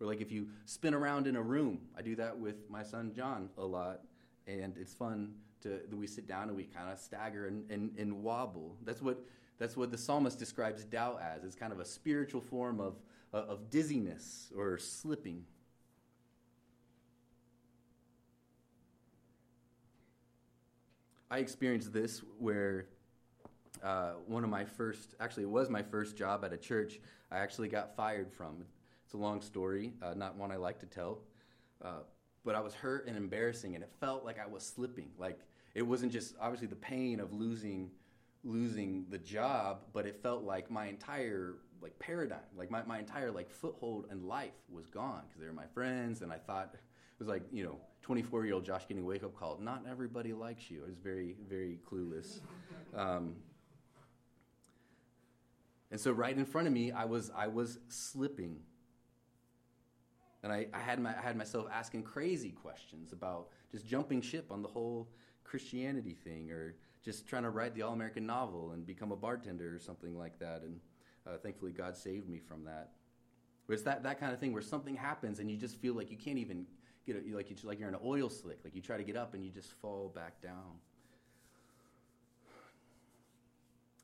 Or 0.00 0.06
like 0.06 0.22
if 0.22 0.32
you 0.32 0.48
spin 0.64 0.94
around 0.94 1.26
in 1.26 1.36
a 1.36 1.42
room. 1.42 1.80
I 1.96 2.00
do 2.00 2.16
that 2.16 2.38
with 2.38 2.70
my 2.70 2.84
son 2.84 3.12
John 3.14 3.50
a 3.58 3.64
lot, 3.64 4.00
and 4.46 4.74
it's 4.80 4.94
fun 4.94 5.34
to 5.62 5.80
we 5.92 6.06
sit 6.06 6.26
down 6.26 6.48
and 6.48 6.56
we 6.56 6.64
kind 6.64 6.90
of 6.90 6.98
stagger 6.98 7.48
and, 7.48 7.70
and, 7.70 7.90
and 7.98 8.22
wobble. 8.22 8.76
That's 8.82 9.02
what 9.02 9.20
that's 9.58 9.76
what 9.76 9.90
the 9.90 9.98
psalmist 9.98 10.38
describes 10.38 10.84
doubt 10.84 11.20
as. 11.20 11.44
It's 11.44 11.56
kind 11.56 11.72
of 11.72 11.80
a 11.80 11.84
spiritual 11.84 12.40
form 12.40 12.80
of, 12.80 12.94
uh, 13.34 13.38
of 13.38 13.70
dizziness 13.70 14.52
or 14.56 14.78
slipping. 14.78 15.44
I 21.30 21.38
experienced 21.38 21.92
this 21.92 22.22
where 22.38 22.86
uh, 23.82 24.12
one 24.26 24.44
of 24.44 24.50
my 24.50 24.64
first, 24.64 25.14
actually, 25.20 25.42
it 25.42 25.50
was 25.50 25.68
my 25.68 25.82
first 25.82 26.16
job 26.16 26.44
at 26.44 26.52
a 26.52 26.56
church, 26.56 27.00
I 27.30 27.38
actually 27.38 27.68
got 27.68 27.94
fired 27.96 28.32
from. 28.32 28.64
It's 29.04 29.14
a 29.14 29.18
long 29.18 29.40
story, 29.40 29.92
uh, 30.02 30.14
not 30.14 30.36
one 30.36 30.52
I 30.52 30.56
like 30.56 30.78
to 30.80 30.86
tell. 30.86 31.20
Uh, 31.82 32.00
but 32.44 32.54
I 32.54 32.60
was 32.60 32.74
hurt 32.74 33.06
and 33.06 33.16
embarrassing, 33.16 33.74
and 33.74 33.84
it 33.84 33.90
felt 34.00 34.24
like 34.24 34.38
I 34.38 34.46
was 34.46 34.64
slipping. 34.64 35.10
Like 35.18 35.40
it 35.74 35.82
wasn't 35.82 36.12
just 36.12 36.34
obviously 36.40 36.66
the 36.66 36.76
pain 36.76 37.20
of 37.20 37.32
losing 37.32 37.90
losing 38.48 39.04
the 39.10 39.18
job, 39.18 39.82
but 39.92 40.06
it 40.06 40.20
felt 40.22 40.42
like 40.42 40.70
my 40.70 40.86
entire 40.86 41.56
like 41.80 41.96
paradigm, 42.00 42.40
like 42.56 42.70
my, 42.70 42.82
my 42.84 42.98
entire 42.98 43.30
like 43.30 43.50
foothold 43.50 44.06
in 44.10 44.26
life 44.26 44.54
was 44.68 44.86
gone 44.86 45.22
because 45.28 45.40
they 45.40 45.46
were 45.46 45.52
my 45.52 45.66
friends, 45.74 46.22
and 46.22 46.32
I 46.32 46.38
thought 46.38 46.70
it 46.74 46.80
was 47.18 47.28
like 47.28 47.42
you 47.52 47.64
know 47.64 47.76
24 48.02 48.46
year 48.46 48.54
old 48.54 48.64
Josh 48.64 48.86
getting 48.88 49.02
a 49.02 49.06
wake 49.06 49.22
up 49.22 49.36
call. 49.36 49.58
Not 49.60 49.84
everybody 49.88 50.32
likes 50.32 50.70
you. 50.70 50.82
I 50.82 50.86
was 50.86 50.96
very 50.96 51.36
very 51.48 51.78
clueless. 51.88 52.40
Um, 52.96 53.36
and 55.90 56.00
so 56.00 56.12
right 56.12 56.36
in 56.36 56.44
front 56.44 56.66
of 56.66 56.72
me, 56.72 56.90
I 56.90 57.04
was 57.04 57.30
I 57.36 57.46
was 57.46 57.78
slipping, 57.88 58.60
and 60.42 60.52
I, 60.52 60.66
I 60.74 60.80
had 60.80 61.00
my 61.00 61.16
I 61.16 61.22
had 61.22 61.36
myself 61.36 61.66
asking 61.72 62.02
crazy 62.02 62.50
questions 62.50 63.12
about 63.12 63.48
just 63.70 63.86
jumping 63.86 64.20
ship 64.20 64.46
on 64.50 64.62
the 64.62 64.68
whole 64.68 65.08
Christianity 65.44 66.14
thing, 66.24 66.50
or 66.50 66.74
just 67.08 67.26
trying 67.26 67.42
to 67.42 67.48
write 67.48 67.74
the 67.74 67.80
All 67.80 67.94
American 67.94 68.26
novel 68.26 68.72
and 68.72 68.86
become 68.86 69.12
a 69.12 69.16
bartender 69.16 69.74
or 69.74 69.78
something 69.78 70.14
like 70.14 70.38
that. 70.40 70.60
And 70.60 70.78
uh, 71.26 71.38
thankfully, 71.38 71.72
God 71.72 71.96
saved 71.96 72.28
me 72.28 72.38
from 72.38 72.64
that. 72.64 72.90
But 73.66 73.72
it's 73.72 73.82
that, 73.84 74.02
that 74.02 74.20
kind 74.20 74.30
of 74.30 74.38
thing 74.38 74.52
where 74.52 74.60
something 74.60 74.94
happens 74.94 75.38
and 75.38 75.50
you 75.50 75.56
just 75.56 75.76
feel 75.76 75.94
like 75.94 76.10
you 76.10 76.18
can't 76.18 76.36
even 76.36 76.66
get 77.06 77.16
it, 77.16 77.24
like, 77.34 77.48
you, 77.48 77.56
like 77.62 77.78
you're 77.78 77.88
in 77.88 77.94
an 77.94 78.00
oil 78.04 78.28
slick. 78.28 78.58
Like 78.62 78.74
you 78.74 78.82
try 78.82 78.98
to 78.98 79.04
get 79.04 79.16
up 79.16 79.32
and 79.32 79.42
you 79.42 79.50
just 79.50 79.72
fall 79.80 80.12
back 80.14 80.42
down. 80.42 80.76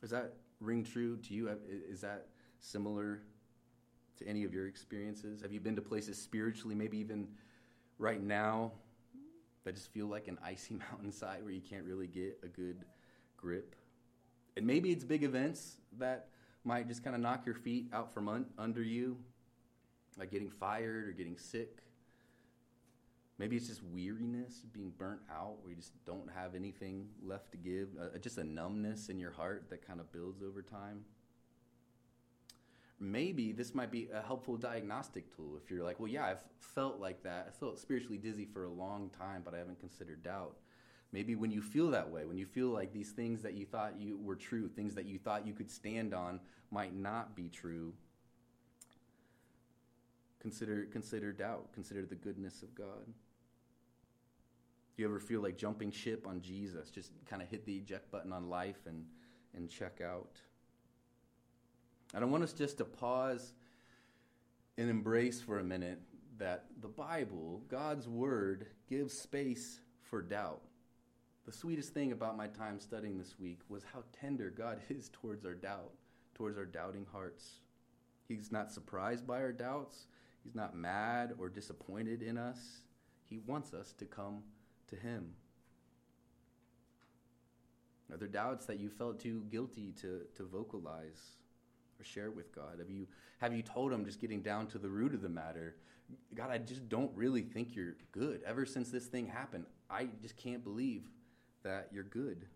Does 0.01 0.09
that 0.09 0.33
ring 0.61 0.83
true 0.83 1.19
to 1.19 1.35
you? 1.35 1.51
Is 1.69 2.01
that 2.01 2.29
similar 2.59 3.21
to 4.17 4.27
any 4.27 4.45
of 4.45 4.55
your 4.55 4.67
experiences? 4.67 5.43
Have 5.43 5.53
you 5.53 5.61
been 5.61 5.77
to 5.77 5.83
places 5.83 6.17
spiritually, 6.17 6.75
maybe 6.75 6.97
even 6.97 7.29
right 7.99 8.23
now, 8.23 8.73
that 9.65 9.75
just 9.75 9.93
feel 9.93 10.07
like 10.07 10.29
an 10.29 10.39
icy 10.45 10.75
mountainside 10.91 11.43
where 11.43 11.53
you 11.53 11.61
can't 11.61 11.85
really 11.85 12.07
get 12.07 12.39
a 12.43 12.49
good 12.49 12.85
grip. 13.37 13.75
And 14.57 14.67
maybe 14.67 14.93
it's 14.93 15.05
big 15.05 15.25
events 15.25 15.77
that 15.99 16.29
might 16.65 16.89
just 16.89 17.03
kind 17.03 17.17
of 17.17 17.23
knock 17.23 17.45
your 17.45 17.55
feet 17.55 17.89
out 17.93 18.13
from 18.13 18.29
un- 18.29 18.47
under 18.59 18.83
you, 18.83 19.19
like 20.17 20.31
getting 20.31 20.51
fired 20.51 21.09
or 21.09 21.13
getting 21.13 21.37
sick. 21.37 21.79
Maybe 23.37 23.57
it's 23.57 23.67
just 23.67 23.83
weariness, 23.83 24.63
being 24.73 24.93
burnt 24.97 25.21
out, 25.29 25.57
where 25.61 25.71
you 25.71 25.77
just 25.77 25.93
don't 26.05 26.31
have 26.37 26.55
anything 26.55 27.09
left 27.21 27.51
to 27.51 27.57
give, 27.57 27.89
uh, 28.01 28.17
just 28.19 28.39
a 28.39 28.45
numbness 28.45 29.09
in 29.09 29.19
your 29.19 29.33
heart 29.33 29.67
that 29.71 29.85
kind 29.85 29.99
of 29.99 30.13
builds 30.13 30.41
over 30.41 30.63
time. 30.63 31.05
Maybe 33.01 33.53
this 33.53 33.75
might 33.75 33.91
be 33.91 34.09
a 34.13 34.23
helpful 34.23 34.57
diagnostic 34.57 35.35
tool 35.35 35.59
if 35.63 35.71
you're 35.71 35.85
like, 35.85 35.99
well, 35.99 36.09
yeah, 36.09 36.27
I've 36.27 36.45
felt 36.59 37.01
like 37.01 37.23
that. 37.25 37.47
I 37.49 37.59
felt 37.59 37.79
spiritually 37.79 38.19
dizzy 38.19 38.45
for 38.45 38.65
a 38.65 38.71
long 38.71 39.11
time, 39.11 39.43
but 39.45 39.55
I 39.55 39.59
haven't 39.59 39.81
considered 39.81 40.23
doubt. 40.23 40.57
Maybe 41.13 41.37
when 41.37 41.51
you 41.51 41.63
feel 41.63 41.91
that 41.91 42.11
way, 42.11 42.25
when 42.25 42.39
you 42.39 42.47
feel 42.47 42.69
like 42.69 42.93
these 42.93 43.11
things 43.11 43.43
that 43.43 43.55
you 43.55 43.67
thought 43.67 43.95
you 43.99 44.19
were 44.19 44.37
true, 44.37 44.69
things 44.69 44.95
that 44.95 45.07
you 45.07 45.19
thought 45.19 45.47
you 45.47 45.53
could 45.53 45.71
stand 45.71 46.13
on 46.13 46.41
might 46.71 46.95
not 46.95 47.37
be 47.37 47.49
true, 47.49 47.93
consider 50.41 50.87
consider 50.87 51.33
doubt, 51.33 51.73
consider 51.73 52.05
the 52.05 52.17
goodness 52.17 52.63
of 52.63 52.75
God. 52.75 53.07
Do 54.97 55.03
you 55.03 55.09
ever 55.09 55.19
feel 55.19 55.41
like 55.41 55.57
jumping 55.57 55.91
ship 55.91 56.27
on 56.27 56.41
Jesus? 56.41 56.91
Just 56.91 57.13
kind 57.27 57.43
of 57.43 57.49
hit 57.49 57.65
the 57.65 57.77
eject 57.77 58.11
button 58.11 58.33
on 58.33 58.49
life 58.49 58.87
and, 58.87 59.05
and 59.55 59.69
check 59.69 60.01
out. 60.01 60.37
And 62.15 62.23
I 62.23 62.29
want 62.29 62.45
us 62.45 62.53
just 62.53 62.79
to 62.79 62.85
pause 62.85 63.53
and 64.79 64.89
embrace 64.89 65.41
for 65.41 65.59
a 65.59 65.65
minute 65.65 66.01
that 66.39 66.67
the 66.81 66.89
Bible, 66.89 67.63
God's 67.69 68.09
Word, 68.09 68.67
gives 68.89 69.19
space 69.19 69.81
for 70.01 70.23
doubt. 70.23 70.63
The 71.45 71.53
sweetest 71.53 71.93
thing 71.93 72.13
about 72.13 72.37
my 72.37 72.47
time 72.47 72.79
studying 72.79 73.19
this 73.19 73.35
week 73.39 73.61
was 73.69 73.83
how 73.93 74.05
tender 74.19 74.51
God 74.51 74.79
is 74.89 75.11
towards 75.13 75.45
our 75.45 75.55
doubt, 75.55 75.93
towards 76.35 76.57
our 76.57 76.65
doubting 76.65 77.07
hearts. 77.13 77.61
He's 78.29 78.53
not 78.53 78.73
surprised 78.73 79.27
by 79.27 79.41
our 79.41 79.53
doubts, 79.53 80.07
He's 80.45 80.55
not 80.55 80.77
mad 80.77 81.33
or 81.39 81.49
disappointed 81.49 82.23
in 82.23 82.37
us. 82.37 82.59
He 83.25 83.41
wants 83.47 83.73
us 83.73 83.93
to 83.95 84.05
come 84.05 84.43
to 84.89 84.97
Him? 84.97 85.33
Are 88.13 88.19
there 88.19 88.29
doubts 88.29 88.67
that 88.67 88.79
you 88.79 88.91
felt 88.91 89.19
too 89.19 89.45
guilty 89.51 89.93
to, 90.03 90.21
to 90.37 90.45
vocalize 90.45 91.39
or 91.99 92.05
share 92.05 92.27
it 92.27 92.37
with 92.37 92.55
God? 92.55 92.79
Have 92.79 92.91
you, 92.91 93.07
have 93.39 93.55
you 93.55 93.63
told 93.63 93.93
Him, 93.93 94.05
just 94.05 94.21
getting 94.21 94.43
down 94.43 94.67
to 94.69 94.79
the 94.79 94.89
root 94.89 95.15
of 95.15 95.23
the 95.23 95.29
matter, 95.29 95.77
God, 96.35 96.51
I 96.51 96.59
just 96.59 96.89
don't 96.89 97.11
really 97.15 97.43
think 97.43 97.75
you're 97.75 97.97
good. 98.13 98.43
Ever 98.47 98.67
since 98.67 98.91
this 98.91 99.07
thing 99.07 99.27
happened, 99.27 99.65
I 99.91 100.09
just 100.23 100.37
can't 100.37 100.63
believe 100.63 101.05
that 101.63 101.89
you're 101.93 102.05
good. 102.05 102.47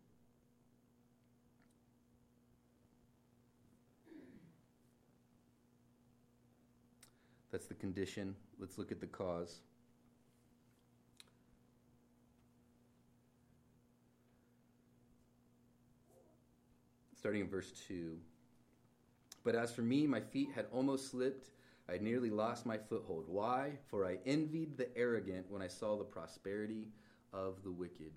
That's 7.50 7.66
the 7.66 7.75
condition. 7.75 8.37
Let's 8.59 8.76
look 8.76 8.92
at 8.92 9.00
the 9.00 9.07
cause. 9.07 9.61
starting 17.18 17.40
in 17.40 17.49
verse 17.49 17.73
2. 17.88 18.16
But 19.49 19.55
as 19.55 19.73
for 19.73 19.81
me, 19.81 20.07
my 20.07 20.21
feet 20.21 20.50
had 20.55 20.67
almost 20.71 21.11
slipped. 21.11 21.49
I 21.88 21.97
nearly 21.97 22.28
lost 22.28 22.67
my 22.67 22.76
foothold. 22.76 23.25
Why? 23.28 23.78
For 23.87 24.05
I 24.05 24.19
envied 24.26 24.76
the 24.76 24.95
arrogant 24.95 25.47
when 25.49 25.62
I 25.62 25.69
saw 25.69 25.97
the 25.97 26.05
prosperity 26.05 26.88
of 27.33 27.62
the 27.62 27.71
wicked. 27.71 28.12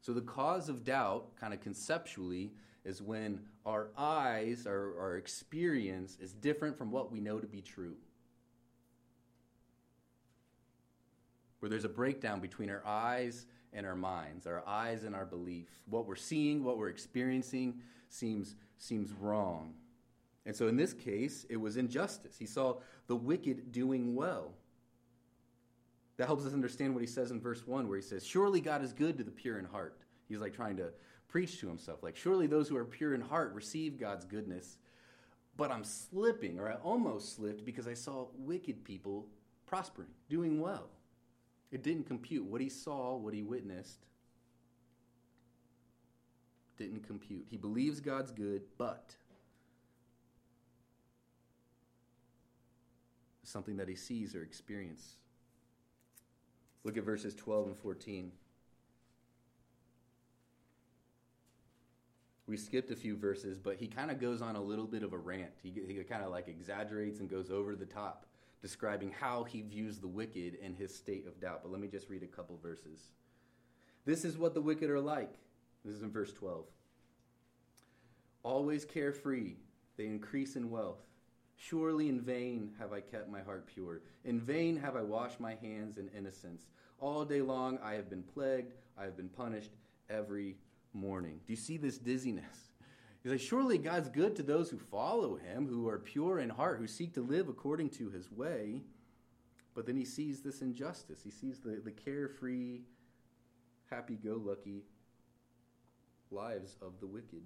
So, 0.00 0.12
the 0.12 0.20
cause 0.20 0.68
of 0.68 0.84
doubt, 0.84 1.34
kind 1.34 1.52
of 1.52 1.60
conceptually, 1.60 2.52
is 2.84 3.02
when 3.02 3.40
our 3.64 3.88
eyes, 3.98 4.64
our, 4.64 4.96
our 4.96 5.16
experience, 5.16 6.16
is 6.20 6.32
different 6.32 6.78
from 6.78 6.92
what 6.92 7.10
we 7.10 7.18
know 7.18 7.40
to 7.40 7.46
be 7.48 7.60
true. 7.60 7.96
Where 11.58 11.68
there's 11.68 11.84
a 11.84 11.88
breakdown 11.88 12.38
between 12.38 12.70
our 12.70 12.86
eyes 12.86 13.46
and 13.72 13.84
our 13.84 13.96
minds, 13.96 14.46
our 14.46 14.62
eyes 14.68 15.02
and 15.02 15.16
our 15.16 15.26
belief. 15.26 15.66
What 15.90 16.06
we're 16.06 16.14
seeing, 16.14 16.62
what 16.62 16.78
we're 16.78 16.90
experiencing 16.90 17.80
seems, 18.08 18.54
seems 18.78 19.10
wrong. 19.10 19.74
And 20.46 20.54
so 20.54 20.68
in 20.68 20.76
this 20.76 20.92
case, 20.92 21.44
it 21.50 21.56
was 21.56 21.76
injustice. 21.76 22.36
He 22.38 22.46
saw 22.46 22.76
the 23.08 23.16
wicked 23.16 23.72
doing 23.72 24.14
well. 24.14 24.52
That 26.16 26.26
helps 26.26 26.46
us 26.46 26.54
understand 26.54 26.94
what 26.94 27.02
he 27.02 27.06
says 27.06 27.32
in 27.32 27.40
verse 27.40 27.66
1, 27.66 27.88
where 27.88 27.98
he 27.98 28.02
says, 28.02 28.24
Surely 28.24 28.60
God 28.60 28.82
is 28.82 28.92
good 28.92 29.18
to 29.18 29.24
the 29.24 29.30
pure 29.30 29.58
in 29.58 29.64
heart. 29.66 29.98
He's 30.28 30.38
like 30.38 30.54
trying 30.54 30.76
to 30.78 30.90
preach 31.28 31.60
to 31.60 31.66
himself, 31.66 32.02
like, 32.02 32.16
Surely 32.16 32.46
those 32.46 32.68
who 32.68 32.76
are 32.76 32.84
pure 32.84 33.12
in 33.14 33.20
heart 33.20 33.52
receive 33.52 33.98
God's 33.98 34.24
goodness. 34.24 34.78
But 35.56 35.70
I'm 35.70 35.84
slipping, 35.84 36.58
or 36.58 36.70
I 36.70 36.74
almost 36.76 37.34
slipped, 37.34 37.64
because 37.64 37.88
I 37.88 37.94
saw 37.94 38.28
wicked 38.38 38.84
people 38.84 39.26
prospering, 39.66 40.08
doing 40.28 40.60
well. 40.60 40.88
It 41.72 41.82
didn't 41.82 42.04
compute. 42.04 42.44
What 42.44 42.60
he 42.60 42.68
saw, 42.68 43.16
what 43.16 43.34
he 43.34 43.42
witnessed, 43.42 44.06
didn't 46.76 47.06
compute. 47.06 47.46
He 47.50 47.56
believes 47.56 48.00
God's 48.00 48.30
good, 48.30 48.62
but 48.78 49.16
something 53.56 53.78
that 53.78 53.88
he 53.88 53.94
sees 53.94 54.34
or 54.34 54.42
experiences. 54.42 55.16
Look 56.84 56.98
at 56.98 57.04
verses 57.04 57.34
12 57.34 57.68
and 57.68 57.76
14. 57.78 58.30
We 62.46 62.58
skipped 62.58 62.90
a 62.90 62.96
few 62.96 63.16
verses, 63.16 63.58
but 63.58 63.76
he 63.76 63.86
kind 63.86 64.10
of 64.10 64.20
goes 64.20 64.42
on 64.42 64.56
a 64.56 64.60
little 64.60 64.84
bit 64.84 65.02
of 65.02 65.14
a 65.14 65.16
rant. 65.16 65.52
He, 65.62 65.70
he 65.70 65.94
kind 66.04 66.22
of 66.22 66.30
like 66.30 66.48
exaggerates 66.48 67.20
and 67.20 67.30
goes 67.30 67.50
over 67.50 67.74
the 67.74 67.86
top 67.86 68.26
describing 68.60 69.10
how 69.10 69.44
he 69.44 69.62
views 69.62 70.00
the 70.00 70.06
wicked 70.06 70.58
and 70.62 70.76
his 70.76 70.94
state 70.94 71.26
of 71.26 71.40
doubt. 71.40 71.60
But 71.62 71.72
let 71.72 71.80
me 71.80 71.88
just 71.88 72.10
read 72.10 72.22
a 72.22 72.26
couple 72.26 72.58
verses. 72.62 73.08
This 74.04 74.22
is 74.22 74.36
what 74.36 74.52
the 74.52 74.60
wicked 74.60 74.90
are 74.90 75.00
like. 75.00 75.32
This 75.82 75.94
is 75.94 76.02
in 76.02 76.10
verse 76.10 76.34
12. 76.34 76.66
Always 78.42 78.84
carefree, 78.84 79.54
they 79.96 80.04
increase 80.04 80.56
in 80.56 80.68
wealth. 80.70 81.00
Surely 81.56 82.08
in 82.08 82.20
vain 82.20 82.72
have 82.78 82.92
I 82.92 83.00
kept 83.00 83.28
my 83.28 83.40
heart 83.40 83.66
pure. 83.66 84.02
In 84.24 84.40
vain 84.40 84.76
have 84.76 84.94
I 84.94 85.02
washed 85.02 85.40
my 85.40 85.54
hands 85.54 85.96
in 85.96 86.08
innocence. 86.16 86.66
All 87.00 87.24
day 87.24 87.40
long 87.40 87.78
I 87.82 87.94
have 87.94 88.10
been 88.10 88.22
plagued, 88.22 88.72
I 88.96 89.04
have 89.04 89.16
been 89.16 89.28
punished 89.28 89.72
every 90.10 90.56
morning. 90.92 91.40
Do 91.46 91.52
you 91.52 91.56
see 91.56 91.76
this 91.76 91.98
dizziness? 91.98 92.72
He's 93.22 93.32
like, 93.32 93.40
surely 93.40 93.78
God's 93.78 94.08
good 94.08 94.36
to 94.36 94.42
those 94.42 94.70
who 94.70 94.78
follow 94.78 95.36
him, 95.36 95.66
who 95.66 95.88
are 95.88 95.98
pure 95.98 96.38
in 96.38 96.48
heart, 96.48 96.78
who 96.78 96.86
seek 96.86 97.14
to 97.14 97.22
live 97.22 97.48
according 97.48 97.90
to 97.90 98.10
his 98.10 98.30
way. 98.30 98.82
But 99.74 99.84
then 99.84 99.96
he 99.96 100.04
sees 100.04 100.40
this 100.40 100.62
injustice. 100.62 101.22
He 101.24 101.30
sees 101.30 101.58
the, 101.58 101.80
the 101.84 101.90
carefree, 101.90 102.80
happy 103.90 104.14
go 104.14 104.40
lucky 104.42 104.84
lives 106.30 106.76
of 106.80 107.00
the 107.00 107.06
wicked. 107.06 107.42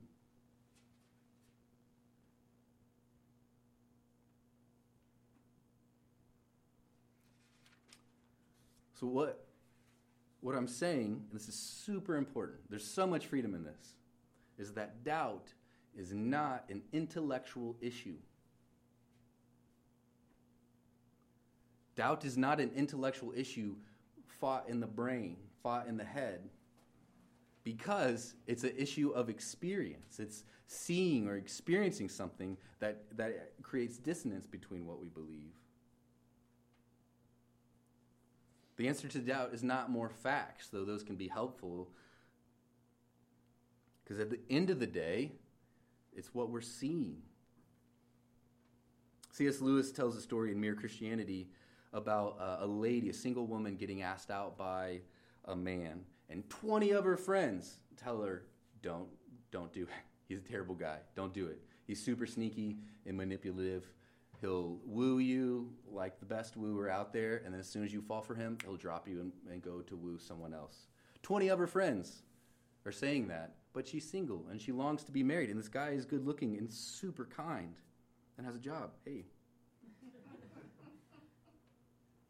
So, 9.00 9.06
what, 9.06 9.46
what 10.42 10.54
I'm 10.54 10.68
saying, 10.68 11.24
and 11.30 11.40
this 11.40 11.48
is 11.48 11.54
super 11.54 12.16
important, 12.16 12.58
there's 12.68 12.86
so 12.86 13.06
much 13.06 13.26
freedom 13.26 13.54
in 13.54 13.64
this, 13.64 13.94
is 14.58 14.74
that 14.74 15.04
doubt 15.04 15.48
is 15.96 16.12
not 16.12 16.64
an 16.68 16.82
intellectual 16.92 17.76
issue. 17.80 18.16
Doubt 21.96 22.26
is 22.26 22.36
not 22.36 22.60
an 22.60 22.70
intellectual 22.76 23.32
issue 23.34 23.74
fought 24.26 24.68
in 24.68 24.80
the 24.80 24.86
brain, 24.86 25.38
fought 25.62 25.86
in 25.86 25.96
the 25.96 26.04
head, 26.04 26.50
because 27.64 28.34
it's 28.46 28.64
an 28.64 28.74
issue 28.76 29.10
of 29.10 29.30
experience. 29.30 30.20
It's 30.20 30.44
seeing 30.66 31.26
or 31.26 31.36
experiencing 31.36 32.10
something 32.10 32.58
that, 32.80 33.04
that 33.16 33.52
creates 33.62 33.96
dissonance 33.96 34.46
between 34.46 34.86
what 34.86 35.00
we 35.00 35.08
believe. 35.08 35.59
The 38.80 38.88
answer 38.88 39.08
to 39.08 39.18
doubt 39.18 39.50
is 39.52 39.62
not 39.62 39.90
more 39.90 40.08
facts, 40.08 40.68
though 40.68 40.86
those 40.86 41.02
can 41.02 41.14
be 41.14 41.28
helpful. 41.28 41.90
Because 44.02 44.18
at 44.18 44.30
the 44.30 44.40
end 44.48 44.70
of 44.70 44.80
the 44.80 44.86
day, 44.86 45.32
it's 46.14 46.34
what 46.34 46.48
we're 46.48 46.62
seeing. 46.62 47.18
C.S. 49.32 49.60
Lewis 49.60 49.92
tells 49.92 50.16
a 50.16 50.20
story 50.22 50.50
in 50.50 50.58
Mere 50.58 50.74
Christianity 50.74 51.50
about 51.92 52.38
uh, 52.40 52.64
a 52.64 52.66
lady, 52.66 53.10
a 53.10 53.12
single 53.12 53.46
woman, 53.46 53.76
getting 53.76 54.00
asked 54.00 54.30
out 54.30 54.56
by 54.56 55.00
a 55.44 55.54
man, 55.54 56.00
and 56.30 56.48
20 56.48 56.92
of 56.92 57.04
her 57.04 57.18
friends 57.18 57.80
tell 58.02 58.22
her, 58.22 58.46
"Don't, 58.80 59.10
don't 59.50 59.74
do 59.74 59.82
it. 59.82 59.88
He's 60.26 60.38
a 60.38 60.48
terrible 60.48 60.74
guy. 60.74 61.00
Don't 61.14 61.34
do 61.34 61.48
it. 61.48 61.60
He's 61.86 62.02
super 62.02 62.24
sneaky 62.24 62.78
and 63.04 63.14
manipulative. 63.14 63.92
He'll 64.40 64.78
woo 64.84 65.18
you 65.18 65.72
like 65.90 66.18
the 66.18 66.26
best 66.26 66.56
wooer 66.56 66.88
out 66.88 67.12
there, 67.12 67.42
and 67.44 67.52
then 67.52 67.60
as 67.60 67.68
soon 67.68 67.84
as 67.84 67.92
you 67.92 68.00
fall 68.00 68.22
for 68.22 68.34
him, 68.34 68.58
he'll 68.64 68.76
drop 68.76 69.06
you 69.06 69.20
and, 69.20 69.32
and 69.50 69.62
go 69.62 69.80
to 69.80 69.96
woo 69.96 70.18
someone 70.18 70.54
else." 70.54 70.86
20 71.22 71.48
of 71.48 71.58
her 71.58 71.66
friends 71.66 72.22
are 72.86 72.92
saying 72.92 73.28
that 73.28 73.56
but 73.72 73.86
she's 73.86 74.08
single 74.08 74.46
and 74.50 74.60
she 74.60 74.72
longs 74.72 75.04
to 75.04 75.12
be 75.12 75.22
married. 75.22 75.50
And 75.50 75.58
this 75.58 75.68
guy 75.68 75.90
is 75.90 76.04
good 76.04 76.26
looking 76.26 76.56
and 76.56 76.72
super 76.72 77.24
kind 77.24 77.74
and 78.36 78.46
has 78.46 78.56
a 78.56 78.60
job. 78.60 78.90
Hey. 79.04 79.24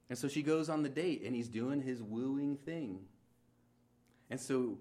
And 0.08 0.18
so 0.18 0.26
she 0.26 0.42
goes 0.42 0.68
on 0.68 0.82
the 0.82 0.88
date, 0.88 1.22
and 1.24 1.36
he's 1.36 1.48
doing 1.48 1.80
his 1.80 2.02
wooing 2.02 2.56
thing. 2.56 2.98
And 4.28 4.40
so 4.40 4.78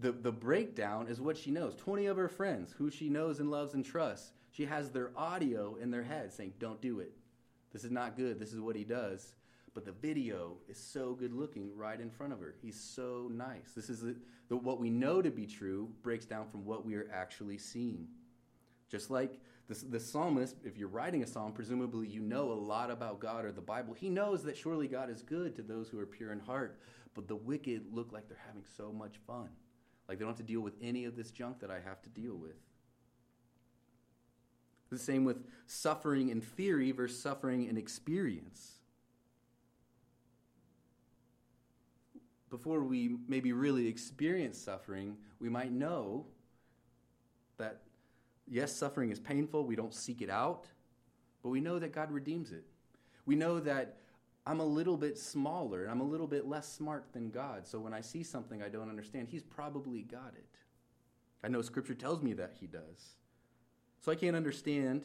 the, 0.00 0.12
the 0.12 0.32
breakdown 0.32 1.08
is 1.08 1.20
what 1.20 1.36
she 1.36 1.50
knows 1.50 1.74
20 1.74 2.06
of 2.06 2.16
her 2.16 2.28
friends 2.28 2.72
who 2.76 2.90
she 2.90 3.08
knows 3.08 3.40
and 3.40 3.50
loves 3.50 3.74
and 3.74 3.84
trusts. 3.84 4.32
She 4.50 4.64
has 4.64 4.90
their 4.90 5.10
audio 5.16 5.76
in 5.76 5.90
their 5.90 6.02
head 6.02 6.32
saying, 6.32 6.54
Don't 6.58 6.80
do 6.80 7.00
it. 7.00 7.12
This 7.72 7.84
is 7.84 7.90
not 7.90 8.16
good. 8.16 8.38
This 8.38 8.52
is 8.52 8.60
what 8.60 8.76
he 8.76 8.84
does. 8.84 9.34
But 9.74 9.84
the 9.84 9.92
video 9.92 10.56
is 10.68 10.78
so 10.78 11.12
good 11.12 11.32
looking 11.32 11.76
right 11.76 12.00
in 12.00 12.10
front 12.10 12.32
of 12.32 12.40
her. 12.40 12.54
He's 12.62 12.80
so 12.80 13.30
nice. 13.30 13.72
This 13.76 13.90
is 13.90 14.00
the, 14.00 14.16
the, 14.48 14.56
what 14.56 14.80
we 14.80 14.90
know 14.90 15.20
to 15.20 15.30
be 15.30 15.46
true 15.46 15.90
breaks 16.02 16.24
down 16.24 16.48
from 16.48 16.64
what 16.64 16.84
we 16.84 16.94
are 16.94 17.08
actually 17.12 17.58
seeing. 17.58 18.08
Just 18.90 19.10
like 19.10 19.38
the, 19.68 19.74
the 19.90 20.00
psalmist, 20.00 20.56
if 20.64 20.78
you're 20.78 20.88
writing 20.88 21.22
a 21.22 21.26
psalm, 21.26 21.52
presumably 21.52 22.08
you 22.08 22.20
know 22.20 22.50
a 22.50 22.54
lot 22.54 22.90
about 22.90 23.20
God 23.20 23.44
or 23.44 23.52
the 23.52 23.60
Bible. 23.60 23.94
He 23.94 24.08
knows 24.08 24.42
that 24.44 24.56
surely 24.56 24.88
God 24.88 25.10
is 25.10 25.22
good 25.22 25.54
to 25.56 25.62
those 25.62 25.88
who 25.88 26.00
are 26.00 26.06
pure 26.06 26.32
in 26.32 26.40
heart, 26.40 26.80
but 27.14 27.28
the 27.28 27.36
wicked 27.36 27.84
look 27.92 28.10
like 28.10 28.28
they're 28.28 28.40
having 28.46 28.64
so 28.76 28.90
much 28.90 29.16
fun. 29.26 29.48
Like 30.08 30.18
they 30.18 30.24
don't 30.24 30.30
have 30.30 30.38
to 30.38 30.42
deal 30.42 30.60
with 30.60 30.74
any 30.82 31.04
of 31.04 31.16
this 31.16 31.30
junk 31.30 31.60
that 31.60 31.70
I 31.70 31.80
have 31.84 32.00
to 32.02 32.08
deal 32.08 32.34
with. 32.34 32.56
The 34.90 34.98
same 34.98 35.24
with 35.24 35.44
suffering 35.66 36.30
in 36.30 36.40
theory 36.40 36.92
versus 36.92 37.20
suffering 37.20 37.68
in 37.68 37.76
experience. 37.76 38.72
Before 42.48 42.82
we 42.82 43.16
maybe 43.28 43.52
really 43.52 43.86
experience 43.86 44.56
suffering, 44.56 45.18
we 45.38 45.50
might 45.50 45.70
know 45.70 46.24
that 47.58 47.82
yes, 48.46 48.74
suffering 48.74 49.10
is 49.10 49.20
painful, 49.20 49.66
we 49.66 49.76
don't 49.76 49.92
seek 49.92 50.22
it 50.22 50.30
out, 50.30 50.66
but 51.42 51.50
we 51.50 51.60
know 51.60 51.78
that 51.78 51.92
God 51.92 52.10
redeems 52.10 52.50
it. 52.50 52.64
We 53.26 53.36
know 53.36 53.60
that 53.60 53.96
I'm 54.48 54.60
a 54.60 54.64
little 54.64 54.96
bit 54.96 55.18
smaller 55.18 55.82
and 55.82 55.90
I'm 55.90 56.00
a 56.00 56.04
little 56.04 56.26
bit 56.26 56.48
less 56.48 56.66
smart 56.66 57.12
than 57.12 57.28
God. 57.28 57.66
So 57.66 57.78
when 57.78 57.92
I 57.92 58.00
see 58.00 58.22
something 58.22 58.62
I 58.62 58.70
don't 58.70 58.88
understand, 58.88 59.28
He's 59.28 59.42
probably 59.42 60.00
got 60.00 60.32
it. 60.34 60.48
I 61.44 61.48
know 61.48 61.60
Scripture 61.60 61.94
tells 61.94 62.22
me 62.22 62.32
that 62.32 62.54
He 62.58 62.66
does. 62.66 63.16
So 64.00 64.10
I 64.10 64.14
can't 64.14 64.34
understand 64.34 65.04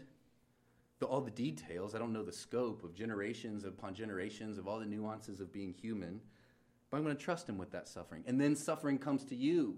the, 1.00 1.08
all 1.08 1.20
the 1.20 1.30
details. 1.30 1.94
I 1.94 1.98
don't 2.00 2.14
know 2.14 2.24
the 2.24 2.32
scope 2.32 2.86
of 2.86 2.96
generations 2.96 3.66
upon 3.66 3.96
generations 3.96 4.58
of 4.58 4.66
all 4.66 4.80
the 4.80 4.86
nuances 4.86 5.42
of 5.42 5.52
being 5.52 5.74
human. 5.74 6.22
But 6.90 6.98
I'm 6.98 7.04
going 7.04 7.18
to 7.18 7.22
trust 7.22 7.50
Him 7.50 7.58
with 7.58 7.72
that 7.72 7.90
suffering. 7.90 8.24
And 8.26 8.40
then 8.40 8.56
suffering 8.56 8.98
comes 8.98 9.26
to 9.26 9.36
you. 9.36 9.76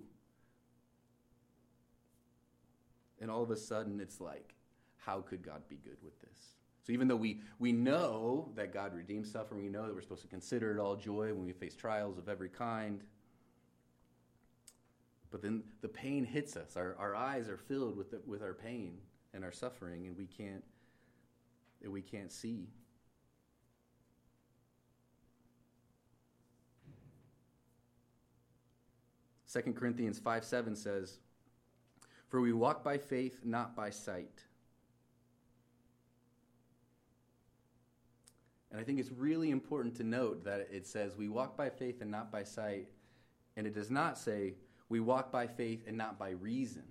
And 3.19 3.31
all 3.31 3.41
of 3.41 3.49
a 3.49 3.57
sudden, 3.57 3.99
it's 3.99 4.21
like, 4.21 4.53
how 4.97 5.21
could 5.21 5.41
God 5.41 5.63
be 5.67 5.77
good 5.77 5.97
with 6.03 6.21
this? 6.21 6.55
So 6.85 6.93
even 6.93 7.07
though 7.07 7.15
we, 7.15 7.41
we 7.57 7.71
know 7.71 8.51
that 8.55 8.71
God 8.71 8.93
redeems 8.95 9.31
suffering, 9.31 9.63
we 9.63 9.69
know 9.69 9.87
that 9.87 9.95
we're 9.95 10.01
supposed 10.01 10.21
to 10.21 10.27
consider 10.27 10.71
it 10.71 10.79
all 10.79 10.95
joy 10.95 11.33
when 11.33 11.43
we 11.43 11.51
face 11.51 11.75
trials 11.75 12.19
of 12.19 12.29
every 12.29 12.49
kind. 12.49 13.01
But 15.31 15.41
then 15.41 15.63
the 15.81 15.87
pain 15.87 16.23
hits 16.23 16.55
us. 16.55 16.77
Our, 16.77 16.95
our 16.99 17.15
eyes 17.15 17.49
are 17.49 17.57
filled 17.57 17.97
with, 17.97 18.11
the, 18.11 18.21
with 18.27 18.43
our 18.43 18.53
pain 18.53 18.99
and 19.33 19.43
our 19.43 19.51
suffering, 19.51 20.05
and 20.05 20.15
we 20.15 20.27
can't, 20.27 20.63
we 21.83 22.01
can't 22.01 22.31
see. 22.31 22.67
Second 29.47 29.75
Corinthians 29.75 30.19
5 30.19 30.45
7 30.45 30.75
says, 30.75 31.17
For 32.27 32.41
we 32.41 32.53
walk 32.53 32.83
by 32.83 32.99
faith, 32.99 33.39
not 33.43 33.75
by 33.75 33.89
sight. 33.89 34.43
And 38.75 38.81
I 38.81 38.83
think 38.83 38.99
it's 38.99 39.13
really 39.13 39.51
important 39.51 39.95
to 39.95 40.03
note 40.03 40.43
that 40.43 40.67
it 40.69 40.85
says 40.85 41.15
we 41.15 41.29
walk 41.29 41.55
by 41.55 41.69
faith 41.69 42.01
and 42.01 42.11
not 42.11 42.29
by 42.29 42.43
sight. 42.43 42.89
And 43.55 43.65
it 43.65 43.73
does 43.73 43.89
not 43.89 44.17
say 44.17 44.55
we 44.89 44.99
walk 44.99 45.31
by 45.31 45.47
faith 45.47 45.85
and 45.87 45.95
not 45.95 46.19
by 46.19 46.31
reason. 46.31 46.83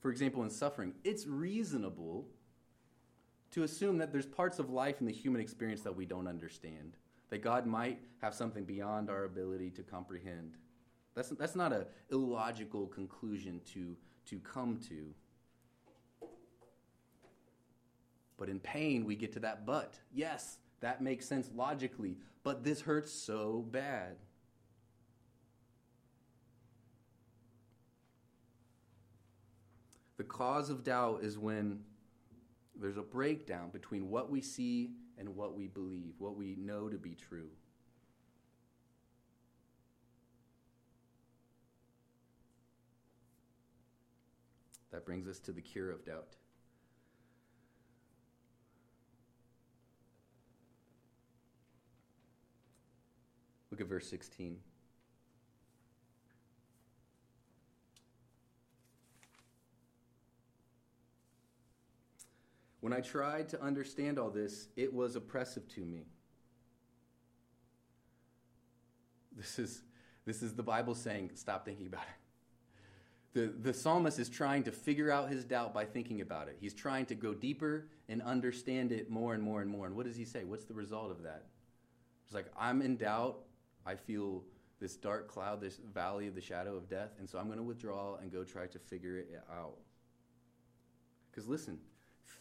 For 0.00 0.10
example, 0.10 0.42
in 0.42 0.50
suffering, 0.50 0.94
it's 1.04 1.28
reasonable 1.28 2.26
to 3.52 3.62
assume 3.62 3.98
that 3.98 4.10
there's 4.10 4.26
parts 4.26 4.58
of 4.58 4.68
life 4.68 4.96
in 4.98 5.06
the 5.06 5.12
human 5.12 5.40
experience 5.40 5.82
that 5.82 5.94
we 5.94 6.04
don't 6.04 6.26
understand, 6.26 6.96
that 7.30 7.38
God 7.38 7.66
might 7.66 8.00
have 8.20 8.34
something 8.34 8.64
beyond 8.64 9.10
our 9.10 9.26
ability 9.26 9.70
to 9.70 9.84
comprehend. 9.84 10.56
That's, 11.14 11.28
that's 11.28 11.54
not 11.54 11.72
an 11.72 11.84
illogical 12.10 12.88
conclusion 12.88 13.60
to, 13.74 13.96
to 14.26 14.40
come 14.40 14.80
to. 14.88 15.14
But 18.38 18.48
in 18.48 18.60
pain, 18.60 19.04
we 19.04 19.16
get 19.16 19.32
to 19.34 19.40
that 19.40 19.66
but. 19.66 19.98
Yes, 20.14 20.58
that 20.80 21.02
makes 21.02 21.26
sense 21.26 21.50
logically, 21.54 22.16
but 22.44 22.64
this 22.64 22.80
hurts 22.80 23.12
so 23.12 23.66
bad. 23.70 24.16
The 30.16 30.24
cause 30.24 30.70
of 30.70 30.84
doubt 30.84 31.20
is 31.22 31.36
when 31.38 31.80
there's 32.80 32.96
a 32.96 33.02
breakdown 33.02 33.70
between 33.70 34.08
what 34.08 34.30
we 34.30 34.40
see 34.40 34.92
and 35.18 35.34
what 35.34 35.56
we 35.56 35.66
believe, 35.66 36.14
what 36.18 36.36
we 36.36 36.56
know 36.56 36.88
to 36.88 36.96
be 36.96 37.14
true. 37.14 37.48
That 44.92 45.04
brings 45.04 45.28
us 45.28 45.38
to 45.40 45.52
the 45.52 45.60
cure 45.60 45.90
of 45.90 46.04
doubt. 46.04 46.36
Look 53.78 53.84
at 53.84 53.90
verse 53.90 54.10
16. 54.10 54.56
When 62.80 62.92
I 62.92 63.00
tried 63.00 63.48
to 63.50 63.62
understand 63.62 64.18
all 64.18 64.30
this, 64.30 64.66
it 64.74 64.92
was 64.92 65.14
oppressive 65.14 65.68
to 65.76 65.80
me. 65.82 66.06
This 69.36 69.60
is, 69.60 69.82
this 70.26 70.42
is 70.42 70.54
the 70.54 70.64
Bible 70.64 70.96
saying, 70.96 71.30
stop 71.34 71.64
thinking 71.64 71.86
about 71.86 72.02
it. 72.02 73.38
The, 73.62 73.70
the 73.70 73.72
psalmist 73.72 74.18
is 74.18 74.28
trying 74.28 74.64
to 74.64 74.72
figure 74.72 75.12
out 75.12 75.28
his 75.28 75.44
doubt 75.44 75.72
by 75.72 75.84
thinking 75.84 76.20
about 76.20 76.48
it. 76.48 76.56
He's 76.60 76.74
trying 76.74 77.06
to 77.06 77.14
go 77.14 77.32
deeper 77.32 77.86
and 78.08 78.22
understand 78.22 78.90
it 78.90 79.08
more 79.08 79.34
and 79.34 79.42
more 79.42 79.62
and 79.62 79.70
more. 79.70 79.86
And 79.86 79.94
what 79.94 80.06
does 80.06 80.16
he 80.16 80.24
say? 80.24 80.42
What's 80.42 80.64
the 80.64 80.74
result 80.74 81.12
of 81.12 81.22
that? 81.22 81.44
It's 82.26 82.34
like, 82.34 82.46
I'm 82.58 82.82
in 82.82 82.96
doubt. 82.96 83.44
I 83.88 83.94
feel 83.94 84.44
this 84.80 84.96
dark 84.96 85.28
cloud, 85.28 85.60
this 85.60 85.80
valley 85.94 86.26
of 86.28 86.34
the 86.34 86.40
shadow 86.40 86.76
of 86.76 86.88
death, 86.88 87.12
and 87.18 87.28
so 87.28 87.38
I'm 87.38 87.46
going 87.46 87.58
to 87.58 87.64
withdraw 87.64 88.16
and 88.16 88.30
go 88.30 88.44
try 88.44 88.66
to 88.66 88.78
figure 88.78 89.16
it 89.16 89.42
out. 89.50 89.78
Because 91.30 91.48
listen, 91.48 91.78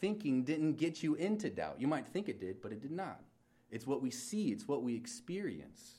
thinking 0.01 0.43
didn't 0.43 0.73
get 0.73 1.01
you 1.01 1.15
into 1.15 1.49
doubt. 1.49 1.79
You 1.79 1.87
might 1.87 2.05
think 2.05 2.27
it 2.27 2.39
did, 2.39 2.61
but 2.61 2.71
it 2.71 2.81
did 2.81 2.91
not. 2.91 3.21
It's 3.71 3.87
what 3.87 4.01
we 4.01 4.11
see, 4.11 4.49
it's 4.49 4.67
what 4.67 4.83
we 4.83 4.93
experience. 4.95 5.93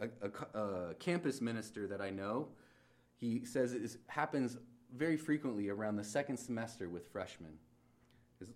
A, 0.00 0.08
a, 0.22 0.58
a 0.58 0.94
campus 0.94 1.40
minister 1.40 1.86
that 1.88 2.00
I 2.00 2.10
know, 2.10 2.48
he 3.16 3.44
says 3.44 3.72
it 3.72 3.96
happens 4.06 4.58
very 4.94 5.16
frequently 5.16 5.70
around 5.70 5.96
the 5.96 6.04
second 6.04 6.36
semester 6.36 6.88
with 6.88 7.10
freshmen. 7.10 7.54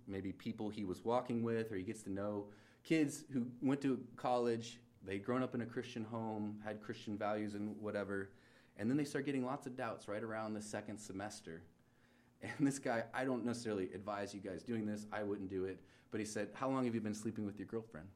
Maybe 0.07 0.31
people 0.31 0.69
he 0.69 0.85
was 0.85 1.05
walking 1.05 1.43
with, 1.43 1.73
or 1.73 1.77
he 1.77 1.83
gets 1.83 2.03
to 2.05 2.13
know 2.13 2.47
kids 2.85 3.25
who 3.33 3.47
went 3.61 3.81
to 3.83 4.01
college, 4.17 4.79
they'd 5.05 5.25
grown 5.25 5.43
up 5.43 5.55
in 5.55 5.61
a 5.63 5.67
Christian 5.67 6.05
home, 6.05 6.59
had 6.65 6.83
Christian 6.83 7.17
values 7.17 7.55
and 7.55 7.77
whatever, 7.81 8.31
and 8.79 8.91
then 8.91 8.97
they 8.97 9.05
start 9.05 9.27
getting 9.27 9.45
lots 9.45 9.67
of 9.67 9.77
doubts 9.77 10.09
right 10.09 10.23
around 10.23 10.55
the 10.55 10.63
second 10.63 10.99
semester. 10.99 11.63
And 12.59 12.67
this 12.67 12.81
guy, 12.81 13.05
I 13.15 13.25
don't 13.25 13.45
necessarily 13.45 13.89
advise 13.95 14.35
you 14.35 14.41
guys 14.41 14.65
doing 14.65 14.85
this, 14.85 15.07
I 15.13 15.23
wouldn't 15.23 15.49
do 15.49 15.65
it, 15.65 15.81
but 16.11 16.19
he 16.19 16.27
said, 16.27 16.49
How 16.55 16.69
long 16.69 16.85
have 16.87 16.95
you 16.95 17.01
been 17.01 17.15
sleeping 17.15 17.47
with 17.47 17.57
your 17.57 17.67
girlfriend? 17.67 18.09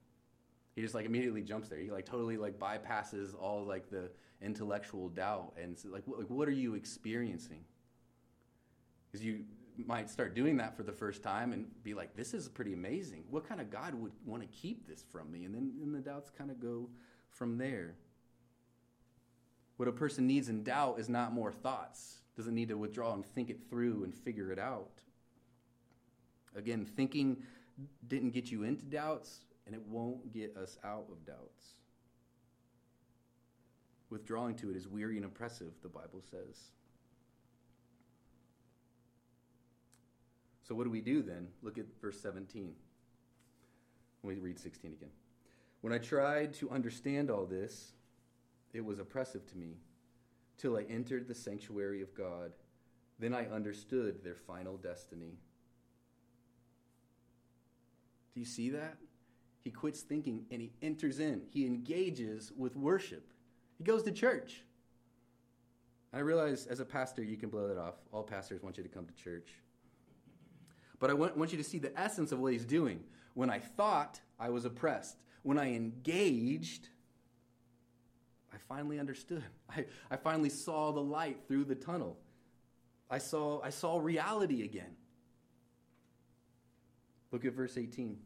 He 0.75 0.83
just 0.83 0.95
like 0.95 1.07
immediately 1.07 1.43
jumps 1.43 1.69
there. 1.69 1.79
He 1.79 1.93
like 1.93 2.05
totally 2.05 2.37
like 2.37 2.59
bypasses 2.59 3.35
all 3.41 3.65
like 3.65 3.89
the 3.89 4.11
intellectual 4.43 5.09
doubt 5.09 5.55
and 5.61 5.79
like, 5.85 6.03
what, 6.07 6.19
like 6.19 6.29
what 6.29 6.49
are 6.49 6.53
you 6.53 6.75
experiencing? 6.75 7.65
Because 9.07 9.25
you 9.25 9.45
might 9.85 10.09
start 10.09 10.35
doing 10.35 10.57
that 10.59 10.77
for 10.77 10.83
the 10.83 10.93
first 10.93 11.23
time 11.23 11.53
and 11.53 11.67
be 11.83 11.95
like, 11.95 12.17
this 12.17 12.35
is 12.35 12.49
pretty 12.49 12.73
amazing. 12.73 13.25
What 13.31 13.49
kind 13.49 13.61
of 13.61 13.71
God 13.71 13.95
would 13.95 14.12
want 14.25 14.43
to 14.43 14.49
keep 14.49 14.89
this 14.89 15.05
from 15.11 15.31
me? 15.31 15.45
And 15.45 15.55
then 15.55 15.73
and 15.83 15.95
the 15.95 16.01
doubts 16.01 16.31
kind 16.31 16.51
of 16.51 16.61
go 16.61 16.89
from 17.31 17.59
there. 17.59 17.95
What 19.77 19.89
a 19.89 19.93
person 19.93 20.27
needs 20.27 20.49
in 20.49 20.62
doubt 20.62 20.99
is 20.99 21.09
not 21.09 21.33
more 21.33 21.53
thoughts, 21.53 22.21
doesn't 22.37 22.55
need 22.55 22.69
to 22.69 22.79
withdraw 22.79 23.12
and 23.12 23.25
think 23.25 23.51
it 23.51 23.61
through 23.69 24.05
and 24.05 24.15
figure 24.15 24.51
it 24.51 24.59
out. 24.59 25.03
Again, 26.57 26.87
thinking 26.87 27.43
didn't 28.09 28.31
get 28.31 28.51
you 28.51 28.62
into 28.62 28.85
doubts, 28.87 29.41
and 29.67 29.75
it 29.75 29.83
won't 29.87 30.33
get 30.33 30.57
us 30.57 30.79
out 30.83 31.05
of 31.11 31.27
doubts. 31.27 31.75
Withdrawing 34.09 34.55
to 34.57 34.71
it 34.71 34.77
is 34.77 34.89
weary 34.89 35.17
and 35.17 35.27
oppressive, 35.27 35.73
the 35.83 35.89
Bible 35.89 36.23
says. 36.31 36.71
So, 40.67 40.75
what 40.75 40.85
do 40.85 40.91
we 40.91 41.01
do 41.01 41.23
then? 41.23 41.47
Look 41.63 41.79
at 41.79 41.85
verse 42.01 42.21
17. 42.21 42.73
Let 44.25 44.35
me 44.35 44.41
read 44.41 44.59
16 44.59 44.93
again. 44.93 45.11
When 45.81 45.93
I 45.93 45.99
tried 45.99 46.55
to 46.55 46.71
understand 46.71 47.31
all 47.31 47.47
this, 47.47 47.93
it 48.73 48.85
was 48.85 48.99
oppressive 48.99 49.47
to 49.53 49.57
me 49.57 49.77
till 50.59 50.77
I 50.77 50.83
entered 50.83 51.29
the 51.29 51.35
sanctuary 51.35 52.03
of 52.03 52.15
God. 52.15 52.53
Then 53.21 53.33
I 53.33 53.47
understood 53.47 54.25
their 54.25 54.35
final 54.35 54.77
destiny. 54.77 55.39
Do 58.35 58.41
you 58.41 58.47
see 58.47 58.71
that? 58.71 58.97
He 59.63 59.71
quits 59.71 60.01
thinking 60.01 60.47
and 60.51 60.61
he 60.61 60.73
enters 60.83 61.21
in. 61.21 61.43
He 61.51 61.65
engages 61.65 62.53
with 62.57 62.75
worship. 62.77 63.33
He 63.79 63.85
goes 63.85 64.03
to 64.03 64.11
church. 64.11 64.65
I 66.13 66.19
realize 66.19 66.67
as 66.67 66.81
a 66.81 66.85
pastor, 66.85 67.23
you 67.23 67.37
can 67.37 67.51
blow 67.51 67.69
that 67.69 67.79
off. 67.79 67.95
All 68.11 68.25
pastors 68.25 68.63
want 68.63 68.77
you 68.77 68.83
to 68.83 68.89
come 68.89 69.07
to 69.07 69.15
church. 69.15 69.49
But 70.99 71.11
I 71.11 71.15
want, 71.15 71.37
want 71.37 71.53
you 71.53 71.59
to 71.59 71.65
see 71.65 71.79
the 71.79 71.99
essence 71.99 72.33
of 72.33 72.39
what 72.39 72.53
he's 72.53 72.65
doing. 72.65 73.01
When 73.35 73.51
I 73.51 73.59
thought 73.59 74.21
I 74.39 74.51
was 74.51 74.65
oppressed, 74.65 75.17
when 75.43 75.59
I 75.59 75.75
engaged, 75.75 76.89
I 78.53 78.57
finally 78.69 78.99
understood. 78.99 79.45
I, 79.71 79.85
I 80.11 80.17
finally 80.17 80.49
saw 80.49 80.93
the 80.93 81.03
light 81.03 81.39
through 81.47 81.65
the 81.65 81.75
tunnel. 81.75 82.17
I 83.11 83.19
saw, 83.19 83.61
I 83.63 83.71
saw 83.71 83.99
reality 83.99 84.65
again. 84.65 84.97
Look 87.31 87.45
at 87.45 87.53
verse 87.53 87.77
18. 87.77 88.19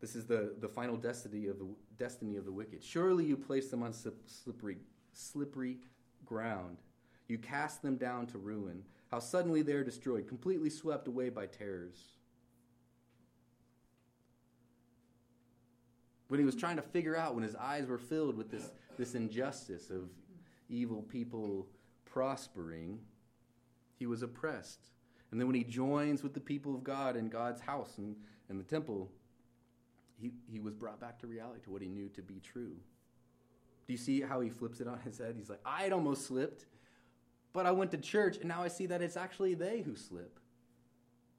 This 0.00 0.14
is 0.14 0.26
the, 0.26 0.54
the 0.60 0.68
final 0.68 0.96
destiny 0.96 1.46
of 1.46 1.58
the 1.58 1.66
destiny 1.98 2.36
of 2.36 2.44
the 2.44 2.52
wicked. 2.52 2.82
Surely 2.82 3.24
you 3.24 3.36
place 3.36 3.68
them 3.68 3.82
on 3.82 3.92
slippery, 3.92 4.78
slippery 5.12 5.78
ground. 6.24 6.78
You 7.26 7.38
cast 7.38 7.82
them 7.82 7.96
down 7.96 8.26
to 8.28 8.38
ruin. 8.38 8.82
How 9.10 9.18
suddenly 9.20 9.62
they 9.62 9.72
are 9.72 9.84
destroyed, 9.84 10.28
completely 10.28 10.70
swept 10.70 11.08
away 11.08 11.30
by 11.30 11.46
terrors. 11.46 11.98
When 16.28 16.38
he 16.38 16.44
was 16.44 16.54
trying 16.54 16.76
to 16.76 16.82
figure 16.82 17.16
out, 17.16 17.34
when 17.34 17.42
his 17.42 17.56
eyes 17.56 17.86
were 17.86 17.98
filled 17.98 18.36
with 18.36 18.50
this, 18.50 18.70
this 18.98 19.14
injustice 19.14 19.88
of 19.90 20.10
evil 20.68 21.02
people 21.02 21.66
prospering, 22.04 22.98
he 23.98 24.06
was 24.06 24.22
oppressed. 24.22 24.90
And 25.30 25.40
then 25.40 25.46
when 25.46 25.56
he 25.56 25.64
joins 25.64 26.22
with 26.22 26.34
the 26.34 26.40
people 26.40 26.74
of 26.74 26.84
God 26.84 27.16
in 27.16 27.28
God's 27.28 27.62
house 27.62 27.96
and, 27.96 28.14
and 28.50 28.60
the 28.60 28.64
temple, 28.64 29.10
he, 30.20 30.32
he 30.50 30.60
was 30.60 30.74
brought 30.74 31.00
back 31.00 31.18
to 31.20 31.26
reality, 31.26 31.62
to 31.64 31.70
what 31.70 31.80
he 31.80 31.88
knew 31.88 32.08
to 32.10 32.22
be 32.22 32.40
true. 32.40 32.76
Do 33.86 33.92
you 33.92 33.98
see 33.98 34.20
how 34.20 34.40
he 34.40 34.50
flips 34.50 34.80
it 34.80 34.86
on 34.86 34.98
his 35.00 35.16
head? 35.16 35.34
He's 35.38 35.48
like, 35.48 35.60
I 35.64 35.82
had 35.82 35.92
almost 35.92 36.26
slipped, 36.26 36.66
but 37.58 37.66
I 37.66 37.72
went 37.72 37.90
to 37.90 37.96
church 37.96 38.36
and 38.36 38.46
now 38.46 38.62
I 38.62 38.68
see 38.68 38.86
that 38.86 39.02
it's 39.02 39.16
actually 39.16 39.54
they 39.54 39.80
who 39.80 39.96
slip. 39.96 40.38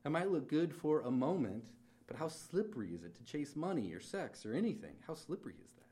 It 0.04 0.10
might 0.10 0.30
look 0.30 0.50
good 0.50 0.74
for 0.76 1.00
a 1.00 1.10
moment, 1.10 1.64
but 2.08 2.18
how 2.18 2.28
slippery 2.28 2.90
is 2.90 3.06
it 3.06 3.16
to 3.16 3.24
chase 3.24 3.56
money 3.56 3.94
or 3.94 4.02
sex 4.02 4.46
or 4.46 4.52
anything? 4.52 4.96
How 5.08 5.14
slippery 5.14 5.54
is 5.64 5.72
that? 5.78 5.86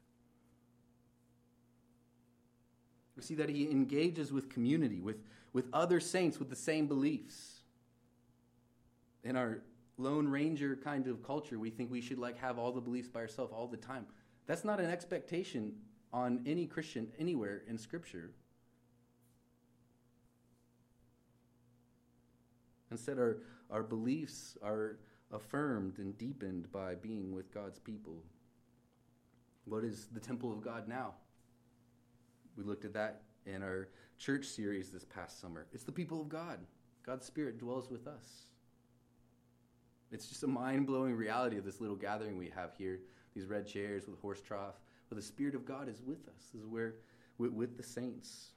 We 3.16 3.22
see 3.24 3.36
that 3.36 3.48
he 3.48 3.72
engages 3.72 4.34
with 4.34 4.50
community, 4.50 5.00
with, 5.00 5.24
with 5.54 5.70
other 5.72 6.02
saints 6.02 6.40
with 6.40 6.50
the 6.50 6.58
same 6.58 6.88
beliefs. 6.88 7.62
In 9.24 9.38
our 9.38 9.60
Lone 9.98 10.28
Ranger 10.28 10.76
kind 10.76 11.08
of 11.08 11.24
culture, 11.24 11.58
we 11.58 11.70
think 11.70 11.90
we 11.90 12.02
should 12.02 12.20
like 12.20 12.38
have 12.40 12.60
all 12.60 12.74
the 12.74 12.82
beliefs 12.82 13.08
by 13.08 13.22
ourselves 13.22 13.54
all 13.56 13.68
the 13.68 13.78
time. 13.78 14.06
That's 14.46 14.66
not 14.66 14.82
an 14.82 14.88
expectation 14.88 15.76
on 16.12 16.42
any 16.46 16.66
Christian 16.66 17.08
anywhere 17.18 17.62
in 17.66 17.78
Scripture. 17.78 18.32
Instead, 22.92 23.18
our, 23.18 23.38
our 23.70 23.84
beliefs 23.84 24.58
are 24.64 24.98
affirmed 25.32 26.00
and 26.00 26.18
deepened 26.18 26.72
by 26.72 26.96
being 26.96 27.34
with 27.34 27.54
God's 27.54 27.80
people. 27.80 28.24
What 29.66 29.84
is 29.84 30.08
the 30.14 30.20
temple 30.20 30.52
of 30.52 30.62
God 30.62 30.88
now? 30.88 31.14
We 32.58 32.64
looked 32.64 32.86
at 32.86 32.94
that 32.94 33.24
in 33.46 33.62
our 33.62 33.90
church 34.18 34.46
series 34.46 34.90
this 34.90 35.06
past 35.06 35.42
summer. 35.42 35.68
It's 35.74 35.84
the 35.84 35.92
people 35.92 36.22
of 36.22 36.30
God. 36.30 36.60
God's 37.06 37.26
Spirit 37.26 37.60
dwells 37.60 37.90
with 37.90 38.08
us. 38.08 38.48
It's 40.12 40.28
just 40.28 40.44
a 40.44 40.48
mind 40.48 40.88
blowing 40.88 41.14
reality 41.14 41.58
of 41.58 41.66
this 41.66 41.82
little 41.82 41.96
gathering 41.96 42.38
we 42.38 42.50
have 42.56 42.72
here, 42.78 43.02
these 43.36 43.46
red 43.46 43.68
chairs 43.68 44.08
with 44.08 44.20
horse 44.22 44.42
trough. 44.42 44.76
But 45.10 45.18
the 45.18 45.22
Spirit 45.22 45.56
of 45.56 45.66
God 45.66 45.90
is 45.90 46.02
with 46.02 46.28
us. 46.28 46.46
This 46.54 46.62
is 46.62 46.68
where, 46.68 46.96
with 47.38 47.78
the 47.78 47.84
saints. 47.84 48.52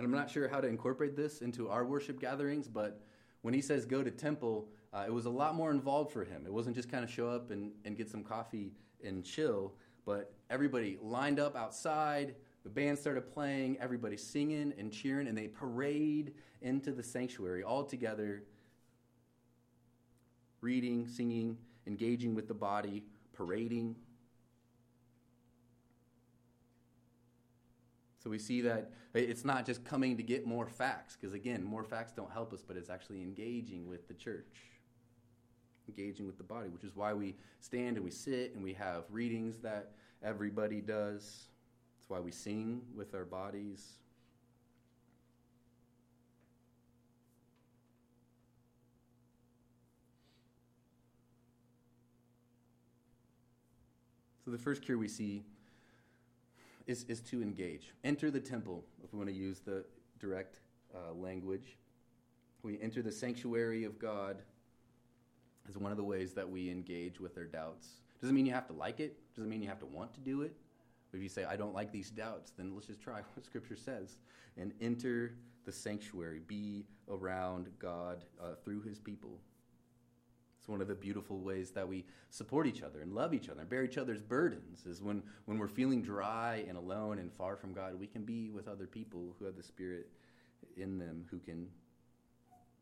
And 0.00 0.06
I'm 0.06 0.18
not 0.18 0.30
sure 0.30 0.48
how 0.48 0.62
to 0.62 0.66
incorporate 0.66 1.14
this 1.14 1.42
into 1.42 1.68
our 1.68 1.84
worship 1.84 2.18
gatherings, 2.18 2.68
but 2.68 3.02
when 3.42 3.52
he 3.52 3.60
says 3.60 3.84
go 3.84 4.02
to 4.02 4.10
temple, 4.10 4.70
uh, 4.94 5.04
it 5.06 5.12
was 5.12 5.26
a 5.26 5.30
lot 5.30 5.54
more 5.54 5.70
involved 5.70 6.10
for 6.10 6.24
him. 6.24 6.44
It 6.46 6.52
wasn't 6.54 6.74
just 6.74 6.90
kind 6.90 7.04
of 7.04 7.10
show 7.10 7.28
up 7.28 7.50
and, 7.50 7.72
and 7.84 7.98
get 7.98 8.08
some 8.08 8.24
coffee 8.24 8.72
and 9.04 9.22
chill, 9.22 9.74
but 10.06 10.32
everybody 10.48 10.96
lined 11.02 11.38
up 11.38 11.54
outside. 11.54 12.34
The 12.64 12.70
band 12.70 12.98
started 12.98 13.30
playing, 13.30 13.76
everybody 13.78 14.16
singing 14.16 14.72
and 14.78 14.90
cheering, 14.90 15.28
and 15.28 15.36
they 15.36 15.48
parade 15.48 16.32
into 16.62 16.92
the 16.92 17.02
sanctuary 17.02 17.62
all 17.62 17.84
together 17.84 18.44
reading, 20.62 21.06
singing, 21.06 21.58
engaging 21.86 22.34
with 22.34 22.48
the 22.48 22.54
body, 22.54 23.04
parading. 23.34 23.96
So 28.22 28.28
we 28.28 28.38
see 28.38 28.60
that 28.60 28.90
it's 29.14 29.46
not 29.46 29.64
just 29.64 29.82
coming 29.82 30.18
to 30.18 30.22
get 30.22 30.46
more 30.46 30.66
facts, 30.66 31.16
because 31.18 31.32
again, 31.34 31.64
more 31.64 31.82
facts 31.82 32.12
don't 32.12 32.30
help 32.30 32.52
us, 32.52 32.62
but 32.62 32.76
it's 32.76 32.90
actually 32.90 33.22
engaging 33.22 33.88
with 33.88 34.08
the 34.08 34.14
church, 34.14 34.56
engaging 35.88 36.26
with 36.26 36.36
the 36.36 36.44
body, 36.44 36.68
which 36.68 36.84
is 36.84 36.94
why 36.94 37.14
we 37.14 37.34
stand 37.60 37.96
and 37.96 38.04
we 38.04 38.10
sit 38.10 38.54
and 38.54 38.62
we 38.62 38.74
have 38.74 39.04
readings 39.08 39.56
that 39.60 39.92
everybody 40.22 40.82
does. 40.82 41.46
That's 41.98 42.10
why 42.10 42.20
we 42.20 42.30
sing 42.30 42.82
with 42.94 43.14
our 43.14 43.24
bodies. 43.24 43.92
So 54.44 54.50
the 54.50 54.58
first 54.58 54.82
cure 54.82 54.98
we 54.98 55.08
see 55.08 55.42
is, 56.90 57.04
is 57.04 57.20
to 57.20 57.40
engage. 57.42 57.94
Enter 58.04 58.30
the 58.30 58.40
temple, 58.40 58.84
if 59.04 59.12
we 59.12 59.18
want 59.18 59.30
to 59.30 59.34
use 59.34 59.60
the 59.60 59.84
direct 60.18 60.58
uh, 60.94 61.14
language. 61.14 61.78
We 62.62 62.78
enter 62.82 63.00
the 63.00 63.12
sanctuary 63.12 63.84
of 63.84 63.98
God 63.98 64.42
as 65.68 65.78
one 65.78 65.92
of 65.92 65.96
the 65.96 66.04
ways 66.04 66.34
that 66.34 66.48
we 66.48 66.68
engage 66.68 67.20
with 67.20 67.38
our 67.38 67.44
doubts. 67.44 67.88
Doesn't 68.20 68.34
mean 68.34 68.44
you 68.44 68.52
have 68.52 68.66
to 68.66 68.72
like 68.72 69.00
it, 69.00 69.16
doesn't 69.34 69.48
mean 69.48 69.62
you 69.62 69.68
have 69.68 69.78
to 69.78 69.86
want 69.86 70.12
to 70.14 70.20
do 70.20 70.42
it. 70.42 70.54
But 71.10 71.18
If 71.18 71.22
you 71.22 71.28
say, 71.28 71.44
I 71.44 71.56
don't 71.56 71.74
like 71.74 71.90
these 71.92 72.10
doubts, 72.10 72.52
then 72.56 72.74
let's 72.74 72.86
just 72.86 73.00
try 73.00 73.20
what 73.34 73.46
Scripture 73.46 73.76
says 73.76 74.18
and 74.58 74.72
enter 74.80 75.36
the 75.64 75.72
sanctuary, 75.72 76.40
be 76.46 76.84
around 77.08 77.68
God 77.78 78.24
uh, 78.42 78.54
through 78.64 78.82
His 78.82 78.98
people. 78.98 79.38
It's 80.60 80.68
one 80.68 80.82
of 80.82 80.88
the 80.88 80.94
beautiful 80.94 81.38
ways 81.38 81.70
that 81.70 81.88
we 81.88 82.04
support 82.28 82.66
each 82.66 82.82
other 82.82 83.00
and 83.00 83.14
love 83.14 83.32
each 83.32 83.48
other 83.48 83.62
and 83.62 83.70
bear 83.70 83.82
each 83.82 83.96
other's 83.96 84.20
burdens 84.20 84.84
is 84.84 85.00
when, 85.00 85.22
when 85.46 85.58
we're 85.58 85.68
feeling 85.68 86.02
dry 86.02 86.66
and 86.68 86.76
alone 86.76 87.18
and 87.18 87.32
far 87.32 87.56
from 87.56 87.72
God, 87.72 87.98
we 87.98 88.06
can 88.06 88.24
be 88.24 88.50
with 88.50 88.68
other 88.68 88.86
people 88.86 89.34
who 89.38 89.46
have 89.46 89.56
the 89.56 89.62
Spirit 89.62 90.10
in 90.76 90.98
them 90.98 91.24
who 91.30 91.38
can, 91.38 91.66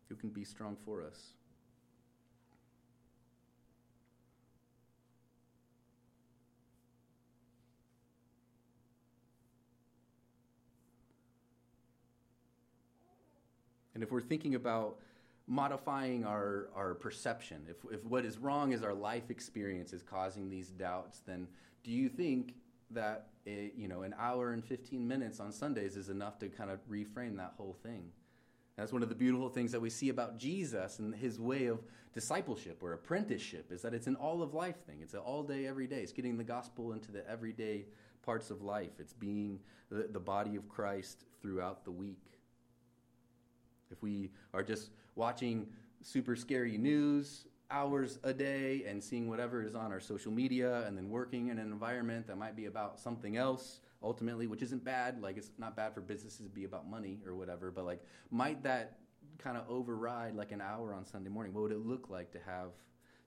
who 0.09 0.17
can 0.17 0.31
be 0.31 0.43
strong 0.43 0.77
for 0.85 1.05
us. 1.05 1.35
And 13.95 14.03
if 14.03 14.11
we're 14.11 14.21
thinking 14.21 14.57
about 14.57 14.99
modifying 15.49 16.25
our, 16.25 16.69
our 16.77 16.95
perception. 16.95 17.63
If, 17.69 17.77
if 17.91 18.05
what 18.05 18.25
is 18.25 18.39
wrong 18.39 18.73
is 18.73 18.83
our 18.83 18.95
life 18.95 19.31
experience 19.31 19.93
is 19.93 20.03
causing 20.03 20.51
these 20.51 20.69
doubts, 20.69 21.23
then 21.27 21.49
do 21.83 21.91
you 21.91 22.09
think 22.09 22.55
that 22.91 23.29
a, 23.47 23.73
you 23.77 23.89
know 23.89 24.03
an 24.03 24.15
hour 24.19 24.53
and 24.53 24.65
15 24.65 25.07
minutes 25.07 25.41
on 25.41 25.51
Sundays 25.51 25.97
is 25.97 26.11
enough 26.11 26.39
to 26.41 26.49
kind 26.49 26.71
of 26.71 26.79
reframe 26.89 27.37
that 27.39 27.55
whole 27.57 27.77
thing? 27.83 28.11
That's 28.77 28.93
one 28.93 29.03
of 29.03 29.09
the 29.09 29.15
beautiful 29.15 29.49
things 29.49 29.73
that 29.73 29.81
we 29.81 29.91
see 29.91 30.11
about 30.11 30.39
Jesus 30.39 31.01
and 31.01 31.13
his 31.13 31.41
way 31.41 31.67
of 31.67 31.81
discipleship 32.15 32.81
or 32.81 32.93
apprenticeship 32.93 33.73
is 33.73 33.83
that 33.83 33.93
it's 33.93 34.07
an 34.07 34.15
all 34.15 34.41
of 34.41 34.55
life 34.55 34.77
thing. 34.87 34.99
It's 35.03 35.15
an 35.15 35.21
all 35.21 35.43
day, 35.43 35.67
every 35.67 35.89
day. 35.89 36.01
It's 36.01 36.13
getting 36.13 36.37
the 36.37 36.45
gospel 36.45 36.93
into 36.93 37.11
the 37.11 37.29
everyday 37.29 37.87
parts 38.23 38.51
of 38.51 38.63
life. 38.63 38.93
It's 39.01 39.13
being 39.13 39.59
the, 39.91 40.09
the 40.13 40.21
body 40.21 40.55
of 40.55 40.69
Christ 40.69 41.25
throughout 41.43 41.85
the 41.85 41.91
week. 41.91 42.38
If 43.91 44.03
we 44.03 44.31
are 44.55 44.63
just 44.63 44.91
watching 45.15 45.69
super 46.03 46.37
scary 46.37 46.79
news 46.79 47.47
hours 47.71 48.19
a 48.23 48.33
day 48.33 48.85
and 48.87 49.03
seeing 49.03 49.29
whatever 49.29 49.63
is 49.63 49.75
on 49.75 49.93
our 49.93 50.01
social 50.01 50.33
media 50.33 50.87
and 50.87 50.97
then 50.97 51.11
working 51.11 51.49
in 51.49 51.59
an 51.59 51.71
environment 51.71 52.27
that 52.27 52.39
might 52.39 52.57
be 52.57 52.67
about 52.67 52.99
something 52.99 53.37
else 53.37 53.81
ultimately, 54.03 54.47
which 54.47 54.63
isn't 54.63 54.85
bad. 54.85 55.21
Like 55.21 55.37
it's 55.37 55.51
not 55.59 55.77
bad 55.77 55.93
for 55.93 56.01
businesses 56.01 56.41
to 56.41 56.49
be 56.49 56.65
about 56.65 56.89
money 56.89 57.21
or 57.27 57.35
whatever, 57.35 57.71
but 57.71 57.85
like 57.85 58.03
might 58.31 58.63
that 58.63 58.99
kind 59.39 59.57
of 59.57 59.65
override 59.69 60.35
like 60.35 60.53
an 60.53 60.61
hour 60.61 60.95
on 60.95 61.05
Sunday 61.05 61.31
morning? 61.31 61.53
What 61.53 61.63
would 61.63 61.73
it 61.73 61.85
look 61.85 62.09
like 62.09 62.31
to 62.33 62.39
have 62.47 62.73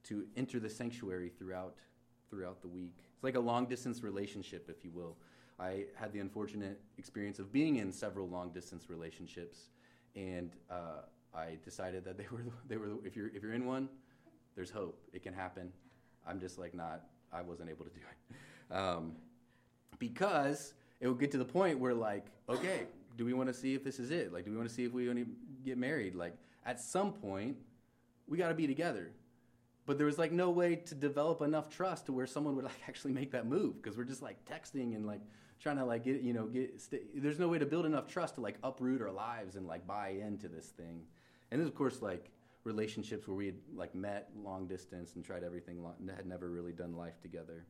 to 0.06 0.26
enter 0.36 0.60
the 0.60 0.70
sanctuary 0.70 1.30
throughout 1.30 1.76
throughout 2.30 2.62
the 2.62 2.68
week? 2.68 2.96
It's 3.14 3.24
like 3.24 3.36
a 3.36 3.40
long 3.40 3.68
distance 3.68 4.02
relationship, 4.02 4.70
if 4.70 4.84
you 4.84 4.92
will. 4.92 5.18
I 5.60 5.86
had 5.96 6.12
the 6.12 6.20
unfortunate 6.20 6.82
experience 6.98 7.38
of 7.38 7.52
being 7.52 7.76
in 7.76 7.92
several 7.92 8.28
long 8.28 8.52
distance 8.52 8.90
relationships, 8.90 9.70
and 10.16 10.52
uh, 10.70 11.02
I 11.34 11.58
decided 11.64 12.04
that 12.06 12.18
they 12.18 12.28
were 12.32 12.44
they 12.68 12.78
were 12.78 12.90
if 13.06 13.16
you're 13.16 13.30
if 13.36 13.44
you're 13.44 13.54
in 13.54 13.66
one, 13.66 13.90
there's 14.56 14.72
hope. 14.72 15.00
It 15.14 15.24
can 15.24 15.34
happen. 15.34 15.72
I'm 16.28 16.40
just 16.40 16.60
like 16.60 16.74
not. 16.74 17.02
I 17.34 17.42
wasn't 17.42 17.70
able 17.70 17.86
to 17.86 17.92
do 17.92 18.00
it 18.00 18.36
um, 18.72 19.14
because 20.00 20.74
it 21.00 21.08
would 21.08 21.20
get 21.20 21.32
to 21.32 21.38
the 21.38 21.46
point 21.46 21.80
where 21.80 21.94
like, 21.94 22.26
okay, 22.50 22.84
do 23.18 23.26
we 23.26 23.34
want 23.34 23.50
to 23.50 23.54
see 23.54 23.76
if 23.76 23.84
this 23.84 24.00
is 24.00 24.12
it? 24.12 24.34
Like, 24.34 24.46
do 24.46 24.52
we 24.52 24.58
want 24.58 24.70
to 24.70 24.74
see 24.74 24.86
if 24.86 24.94
we 24.94 25.08
want 25.08 25.20
to 25.20 25.26
get 25.66 25.78
married? 25.78 26.16
Like, 26.16 26.36
at 26.66 26.80
some 26.80 27.14
point, 27.14 27.58
we 28.28 28.38
got 28.38 28.50
to 28.50 28.54
be 28.54 28.68
together. 28.68 29.12
But 29.92 29.98
there 29.98 30.08
was 30.08 30.18
like 30.18 30.32
no 30.32 30.52
way 30.52 30.78
to 30.78 30.96
develop 30.96 31.42
enough 31.42 31.68
trust 31.68 32.06
to 32.06 32.14
where 32.14 32.26
someone 32.26 32.56
would 32.56 32.64
like 32.64 32.80
actually 32.88 33.12
make 33.12 33.32
that 33.32 33.46
move 33.46 33.82
because 33.82 33.98
we're 33.98 34.06
just 34.06 34.22
like 34.22 34.38
texting 34.46 34.96
and 34.96 35.06
like 35.06 35.20
trying 35.60 35.76
to 35.76 35.84
like 35.84 36.06
get 36.06 36.22
you 36.22 36.32
know 36.32 36.46
get. 36.46 36.80
St- 36.80 37.22
there's 37.22 37.40
no 37.40 37.50
way 37.50 37.60
to 37.60 37.66
build 37.66 37.86
enough 37.86 38.08
trust 38.08 38.36
to 38.36 38.42
like 38.42 38.56
uproot 38.64 39.02
our 39.02 39.12
lives 39.12 39.58
and 39.58 39.68
like 39.68 39.86
buy 39.86 40.12
into 40.12 40.48
this 40.48 40.68
thing. 40.68 41.02
And 41.52 41.60
then 41.60 41.68
of 41.68 41.76
course 41.76 42.02
like 42.02 42.32
relationships 42.64 43.28
where 43.28 43.36
we 43.36 43.48
had 43.48 43.56
like 43.76 43.94
met 43.94 44.30
long 44.42 44.66
distance 44.66 45.16
and 45.16 45.26
tried 45.26 45.44
everything 45.44 45.84
long, 45.84 45.96
had 46.16 46.26
never 46.26 46.50
really 46.50 46.72
done 46.72 46.96
life 46.96 47.20
together. 47.22 47.66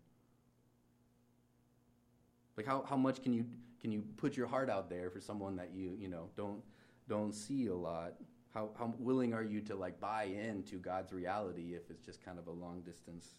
Like 2.55 2.67
how, 2.67 2.86
how 2.88 2.97
much 2.97 3.23
can 3.23 3.34
you 3.34 3.47
can 3.79 3.91
you 3.91 4.03
put 4.17 4.38
your 4.38 4.45
heart 4.45 4.69
out 4.69 4.91
there 4.91 5.10
for 5.10 5.21
someone 5.21 5.55
that 5.55 5.71
you 5.73 5.97
you 5.99 6.07
know 6.07 6.29
don't 6.38 6.62
don't 7.10 7.34
see 7.34 7.65
a 7.65 7.73
lot? 7.73 8.13
How 8.54 8.70
how 8.78 8.94
willing 9.00 9.34
are 9.34 9.44
you 9.44 9.62
to 9.62 9.76
like 9.76 10.00
buy 10.00 10.24
into 10.24 10.78
God's 10.78 11.14
reality 11.14 11.74
if 11.74 11.90
it's 11.90 12.06
just 12.06 12.24
kind 12.24 12.38
of 12.38 12.48
a 12.48 12.52
long 12.52 12.82
distance 12.82 13.36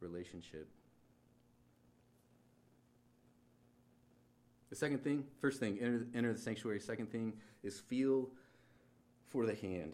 relationship? 0.00 0.68
The 4.72 4.76
second 4.76 5.04
thing, 5.04 5.24
first 5.40 5.60
thing, 5.60 5.78
enter, 5.82 6.06
enter 6.14 6.32
the 6.32 6.38
sanctuary. 6.38 6.80
Second 6.80 7.12
thing 7.12 7.34
is 7.62 7.78
feel 7.78 8.30
for 9.28 9.44
the 9.44 9.54
hand. 9.54 9.92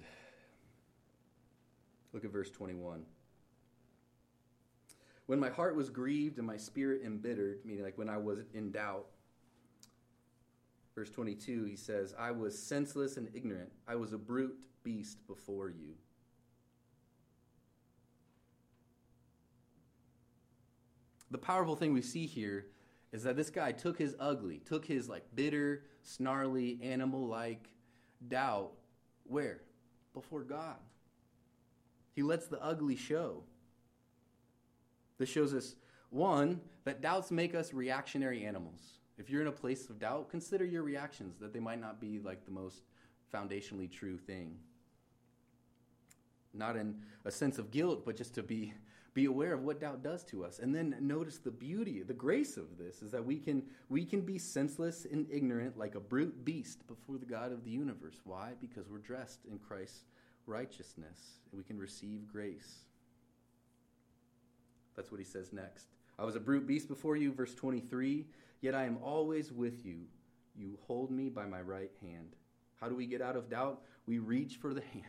Look 2.12 2.24
at 2.24 2.30
verse 2.30 2.50
21. 2.50 3.04
When 5.26 5.40
my 5.40 5.50
heart 5.50 5.74
was 5.74 5.90
grieved 5.90 6.38
and 6.38 6.46
my 6.46 6.56
spirit 6.56 7.02
embittered, 7.04 7.58
meaning 7.64 7.82
like 7.82 7.98
when 7.98 8.08
I 8.08 8.18
was 8.18 8.38
in 8.54 8.70
doubt, 8.70 9.06
verse 10.98 11.10
22, 11.10 11.62
he 11.64 11.76
says, 11.76 12.12
I 12.18 12.32
was 12.32 12.60
senseless 12.60 13.18
and 13.18 13.28
ignorant. 13.32 13.70
I 13.86 13.94
was 13.94 14.12
a 14.12 14.18
brute 14.18 14.58
beast 14.82 15.24
before 15.28 15.70
you. 15.70 15.94
The 21.30 21.38
powerful 21.38 21.76
thing 21.76 21.92
we 21.92 22.02
see 22.02 22.26
here 22.26 22.66
is 23.12 23.22
that 23.22 23.36
this 23.36 23.48
guy 23.48 23.70
took 23.70 23.96
his 23.96 24.16
ugly, 24.18 24.58
took 24.58 24.84
his 24.84 25.08
like 25.08 25.24
bitter, 25.36 25.84
snarly, 26.02 26.80
animal 26.82 27.28
like 27.28 27.68
doubt 28.26 28.72
where? 29.22 29.60
Before 30.14 30.42
God. 30.42 30.78
He 32.16 32.24
lets 32.24 32.48
the 32.48 32.60
ugly 32.60 32.96
show. 32.96 33.44
This 35.18 35.28
shows 35.28 35.54
us, 35.54 35.76
one, 36.10 36.60
that 36.82 37.02
doubts 37.02 37.30
make 37.30 37.54
us 37.54 37.72
reactionary 37.72 38.44
animals. 38.44 38.97
If 39.18 39.28
you're 39.28 39.42
in 39.42 39.48
a 39.48 39.52
place 39.52 39.90
of 39.90 39.98
doubt, 39.98 40.30
consider 40.30 40.64
your 40.64 40.82
reactions, 40.82 41.38
that 41.40 41.52
they 41.52 41.60
might 41.60 41.80
not 41.80 42.00
be 42.00 42.20
like 42.20 42.44
the 42.44 42.52
most 42.52 42.82
foundationally 43.34 43.90
true 43.90 44.16
thing. 44.16 44.56
Not 46.54 46.76
in 46.76 47.02
a 47.24 47.30
sense 47.30 47.58
of 47.58 47.70
guilt, 47.70 48.04
but 48.06 48.16
just 48.16 48.34
to 48.36 48.42
be, 48.42 48.72
be 49.14 49.26
aware 49.26 49.52
of 49.52 49.64
what 49.64 49.80
doubt 49.80 50.02
does 50.02 50.24
to 50.26 50.44
us. 50.44 50.60
And 50.60 50.74
then 50.74 50.96
notice 51.00 51.38
the 51.38 51.50
beauty, 51.50 52.02
the 52.02 52.14
grace 52.14 52.56
of 52.56 52.78
this 52.78 53.02
is 53.02 53.10
that 53.10 53.24
we 53.24 53.38
can, 53.38 53.64
we 53.88 54.04
can 54.04 54.20
be 54.20 54.38
senseless 54.38 55.06
and 55.10 55.26
ignorant 55.30 55.76
like 55.76 55.96
a 55.96 56.00
brute 56.00 56.44
beast 56.44 56.86
before 56.86 57.18
the 57.18 57.26
God 57.26 57.52
of 57.52 57.64
the 57.64 57.70
universe. 57.70 58.20
Why? 58.24 58.52
Because 58.60 58.88
we're 58.88 58.98
dressed 58.98 59.40
in 59.50 59.58
Christ's 59.58 60.04
righteousness. 60.46 61.40
We 61.52 61.64
can 61.64 61.78
receive 61.78 62.28
grace. 62.32 62.78
That's 64.96 65.10
what 65.10 65.20
he 65.20 65.26
says 65.26 65.52
next. 65.52 65.86
I 66.18 66.24
was 66.24 66.34
a 66.34 66.40
brute 66.40 66.66
beast 66.66 66.88
before 66.88 67.16
you, 67.16 67.32
verse 67.32 67.54
23, 67.54 68.26
yet 68.60 68.74
I 68.74 68.84
am 68.84 68.98
always 69.02 69.52
with 69.52 69.84
you. 69.84 70.02
You 70.56 70.78
hold 70.86 71.10
me 71.10 71.28
by 71.28 71.46
my 71.46 71.60
right 71.60 71.90
hand. 72.00 72.34
How 72.80 72.88
do 72.88 72.94
we 72.94 73.06
get 73.06 73.22
out 73.22 73.36
of 73.36 73.48
doubt? 73.48 73.82
We 74.06 74.18
reach 74.18 74.56
for 74.56 74.74
the 74.74 74.80
hand. 74.92 75.04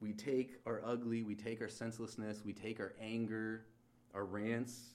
We 0.00 0.12
take 0.12 0.60
our 0.66 0.82
ugly, 0.84 1.22
we 1.22 1.34
take 1.34 1.60
our 1.60 1.68
senselessness, 1.68 2.42
we 2.44 2.52
take 2.52 2.78
our 2.78 2.92
anger, 3.00 3.64
our 4.14 4.24
rants, 4.24 4.90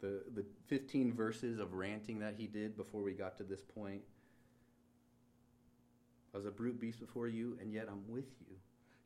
the, 0.00 0.22
the 0.34 0.44
15 0.66 1.12
verses 1.12 1.58
of 1.58 1.74
ranting 1.74 2.18
that 2.20 2.34
he 2.36 2.46
did 2.46 2.76
before 2.76 3.02
we 3.02 3.12
got 3.12 3.36
to 3.38 3.44
this 3.44 3.62
point. 3.62 4.02
I 6.34 6.36
was 6.36 6.46
a 6.46 6.50
brute 6.50 6.80
beast 6.80 7.00
before 7.00 7.28
you, 7.28 7.56
and 7.60 7.72
yet 7.72 7.88
I'm 7.90 8.02
with 8.08 8.28
you. 8.48 8.56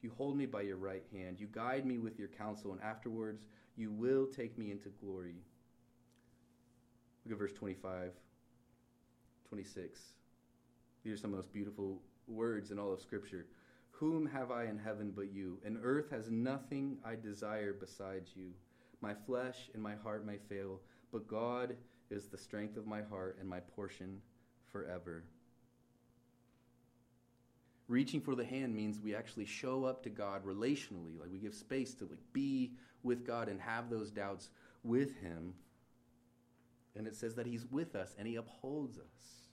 You 0.05 0.13
hold 0.19 0.37
me 0.37 0.45
by 0.45 0.61
your 0.61 0.77
right 0.77 1.03
hand. 1.15 1.41
You 1.41 1.47
guide 1.51 1.87
me 1.87 1.97
with 1.97 2.19
your 2.19 2.29
counsel, 2.29 2.73
and 2.73 2.83
afterwards 2.83 3.47
you 3.75 3.91
will 3.91 4.27
take 4.27 4.59
me 4.59 4.71
into 4.71 4.91
glory. 4.91 5.37
Look 7.25 7.33
at 7.33 7.39
verse 7.39 7.55
25, 7.55 8.11
26. 9.49 10.01
These 11.03 11.15
are 11.15 11.17
some 11.17 11.31
of 11.31 11.39
the 11.39 11.43
most 11.43 11.55
beautiful 11.55 12.03
words 12.29 12.71
in 12.71 12.79
all 12.79 12.93
of 12.93 13.01
Scripture. 13.01 13.47
Whom 13.93 14.27
have 14.27 14.51
I 14.51 14.65
in 14.65 14.77
heaven 14.77 15.11
but 15.17 15.33
you? 15.33 15.59
And 15.65 15.79
earth 15.83 16.11
has 16.11 16.31
nothing 16.31 16.99
I 17.03 17.15
desire 17.15 17.73
besides 17.73 18.33
you. 18.37 18.51
My 19.01 19.15
flesh 19.15 19.71
and 19.73 19.83
my 19.83 19.95
heart 19.95 20.27
may 20.27 20.37
fail, 20.37 20.83
but 21.13 21.27
God 21.27 21.77
is 22.11 22.27
the 22.27 22.37
strength 22.37 22.77
of 22.77 22.87
my 22.87 23.01
heart 23.01 23.39
and 23.41 23.49
my 23.49 23.61
portion 23.61 24.21
forever. 24.71 25.25
Reaching 27.87 28.21
for 28.21 28.35
the 28.35 28.45
hand 28.45 28.75
means 28.75 29.01
we 29.01 29.15
actually 29.15 29.45
show 29.45 29.85
up 29.85 30.03
to 30.05 30.11
God 30.11 30.45
relationally, 30.45 31.19
like 31.21 31.31
we 31.31 31.39
give 31.39 31.55
space 31.55 31.93
to 31.95 32.05
like 32.05 32.19
be 32.33 32.73
with 33.03 33.27
God 33.27 33.49
and 33.49 33.61
have 33.61 33.91
those 33.91 34.11
doubts 34.11 34.49
with 34.83 35.21
him. 35.21 35.55
And 36.97 37.07
it 37.07 37.15
says 37.15 37.35
that 37.35 37.47
he's 37.47 37.67
with 37.67 37.95
us 37.95 38.15
and 38.19 38.27
he 38.27 38.37
upholds 38.37 38.99
us. 38.99 39.45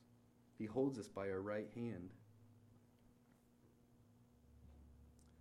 He 0.58 0.66
holds 0.66 0.98
us 0.98 1.08
by 1.08 1.30
our 1.30 1.42
right 1.42 1.68
hand. 1.76 2.12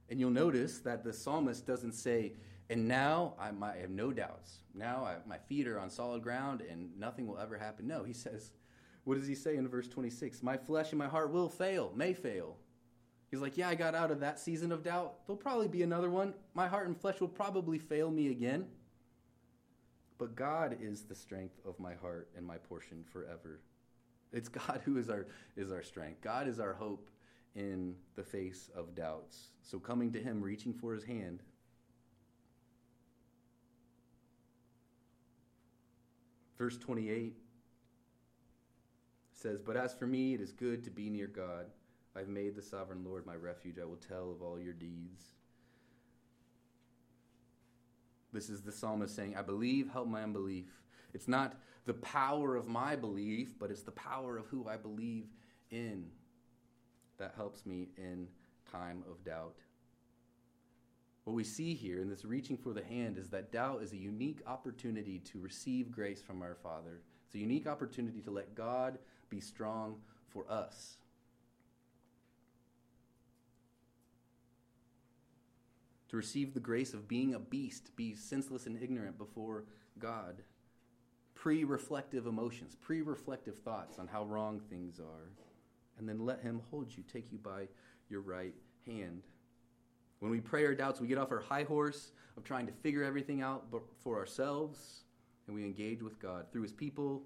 And 0.08 0.18
you'll 0.18 0.30
notice 0.30 0.78
that 0.80 1.04
the 1.04 1.12
psalmist 1.12 1.66
doesn't 1.66 1.92
say, 1.92 2.32
and 2.68 2.88
now 2.88 3.34
I, 3.38 3.50
I 3.64 3.76
have 3.76 3.90
no 3.90 4.12
doubts. 4.12 4.58
Now 4.74 5.04
I, 5.04 5.16
my 5.28 5.38
feet 5.38 5.68
are 5.68 5.78
on 5.78 5.90
solid 5.90 6.22
ground 6.22 6.62
and 6.68 6.90
nothing 6.98 7.28
will 7.28 7.38
ever 7.38 7.56
happen. 7.56 7.86
No, 7.86 8.02
he 8.02 8.12
says, 8.12 8.50
what 9.04 9.16
does 9.16 9.28
he 9.28 9.36
say 9.36 9.56
in 9.56 9.68
verse 9.68 9.86
26? 9.86 10.42
My 10.42 10.56
flesh 10.56 10.90
and 10.90 10.98
my 10.98 11.06
heart 11.06 11.32
will 11.32 11.48
fail, 11.48 11.92
may 11.94 12.14
fail, 12.14 12.56
He's 13.30 13.40
like, 13.40 13.56
Yeah, 13.56 13.68
I 13.68 13.74
got 13.74 13.94
out 13.94 14.10
of 14.10 14.20
that 14.20 14.38
season 14.38 14.72
of 14.72 14.82
doubt. 14.82 15.26
There'll 15.26 15.36
probably 15.36 15.68
be 15.68 15.82
another 15.82 16.10
one. 16.10 16.34
My 16.54 16.66
heart 16.66 16.88
and 16.88 17.00
flesh 17.00 17.20
will 17.20 17.28
probably 17.28 17.78
fail 17.78 18.10
me 18.10 18.30
again. 18.30 18.66
But 20.18 20.34
God 20.34 20.76
is 20.80 21.02
the 21.02 21.14
strength 21.14 21.58
of 21.66 21.78
my 21.80 21.94
heart 21.94 22.28
and 22.36 22.46
my 22.46 22.58
portion 22.58 23.04
forever. 23.10 23.60
It's 24.32 24.48
God 24.50 24.82
who 24.84 24.98
is 24.98 25.08
our, 25.08 25.26
is 25.56 25.72
our 25.72 25.82
strength. 25.82 26.20
God 26.20 26.46
is 26.46 26.60
our 26.60 26.74
hope 26.74 27.08
in 27.54 27.94
the 28.16 28.22
face 28.22 28.68
of 28.74 28.94
doubts. 28.94 29.48
So 29.62 29.78
coming 29.78 30.12
to 30.12 30.20
Him, 30.20 30.42
reaching 30.42 30.74
for 30.74 30.92
His 30.92 31.04
hand. 31.04 31.42
Verse 36.58 36.76
28 36.76 37.34
says, 39.32 39.62
But 39.62 39.76
as 39.76 39.94
for 39.94 40.06
me, 40.06 40.34
it 40.34 40.40
is 40.42 40.52
good 40.52 40.84
to 40.84 40.90
be 40.90 41.08
near 41.08 41.26
God. 41.26 41.66
I've 42.16 42.28
made 42.28 42.56
the 42.56 42.62
sovereign 42.62 43.04
Lord 43.04 43.26
my 43.26 43.34
refuge. 43.34 43.78
I 43.80 43.84
will 43.84 43.96
tell 43.96 44.30
of 44.30 44.42
all 44.42 44.58
your 44.58 44.72
deeds. 44.72 45.24
This 48.32 48.48
is 48.48 48.62
the 48.62 48.72
psalmist 48.72 49.14
saying, 49.14 49.36
I 49.36 49.42
believe, 49.42 49.90
help 49.90 50.08
my 50.08 50.22
unbelief. 50.22 50.66
It's 51.14 51.28
not 51.28 51.56
the 51.86 51.94
power 51.94 52.56
of 52.56 52.68
my 52.68 52.94
belief, 52.94 53.58
but 53.58 53.70
it's 53.70 53.82
the 53.82 53.90
power 53.92 54.36
of 54.36 54.46
who 54.46 54.68
I 54.68 54.76
believe 54.76 55.26
in 55.70 56.06
that 57.18 57.34
helps 57.36 57.66
me 57.66 57.88
in 57.96 58.28
time 58.70 59.04
of 59.10 59.24
doubt. 59.24 59.56
What 61.24 61.34
we 61.34 61.44
see 61.44 61.74
here 61.74 62.00
in 62.00 62.08
this 62.08 62.24
reaching 62.24 62.56
for 62.56 62.72
the 62.72 62.82
hand 62.82 63.18
is 63.18 63.28
that 63.30 63.52
doubt 63.52 63.82
is 63.82 63.92
a 63.92 63.96
unique 63.96 64.40
opportunity 64.46 65.18
to 65.20 65.38
receive 65.38 65.92
grace 65.92 66.22
from 66.22 66.42
our 66.42 66.54
Father. 66.54 67.02
It's 67.26 67.34
a 67.34 67.38
unique 67.38 67.66
opportunity 67.66 68.20
to 68.22 68.30
let 68.30 68.54
God 68.54 68.98
be 69.28 69.40
strong 69.40 69.96
for 70.28 70.50
us. 70.50 70.96
To 76.10 76.16
receive 76.16 76.54
the 76.54 76.60
grace 76.60 76.92
of 76.92 77.06
being 77.06 77.34
a 77.34 77.38
beast, 77.38 77.94
be 77.96 78.14
senseless 78.14 78.66
and 78.66 78.82
ignorant 78.82 79.16
before 79.16 79.64
God. 79.98 80.42
Pre 81.34 81.62
reflective 81.64 82.26
emotions, 82.26 82.74
pre 82.74 83.00
reflective 83.00 83.58
thoughts 83.58 83.98
on 83.98 84.08
how 84.08 84.24
wrong 84.24 84.60
things 84.68 84.98
are. 84.98 85.30
And 85.98 86.08
then 86.08 86.26
let 86.26 86.40
Him 86.40 86.62
hold 86.70 86.94
you, 86.96 87.04
take 87.10 87.30
you 87.30 87.38
by 87.38 87.68
your 88.08 88.20
right 88.22 88.54
hand. 88.86 89.22
When 90.18 90.30
we 90.32 90.40
pray 90.40 90.66
our 90.66 90.74
doubts, 90.74 91.00
we 91.00 91.06
get 91.06 91.16
off 91.16 91.30
our 91.30 91.40
high 91.40 91.62
horse 91.62 92.10
of 92.36 92.44
trying 92.44 92.66
to 92.66 92.72
figure 92.72 93.04
everything 93.04 93.40
out 93.40 93.66
for 94.02 94.18
ourselves, 94.18 95.04
and 95.46 95.54
we 95.54 95.64
engage 95.64 96.02
with 96.02 96.18
God 96.18 96.46
through 96.52 96.62
His 96.62 96.72
people. 96.72 97.22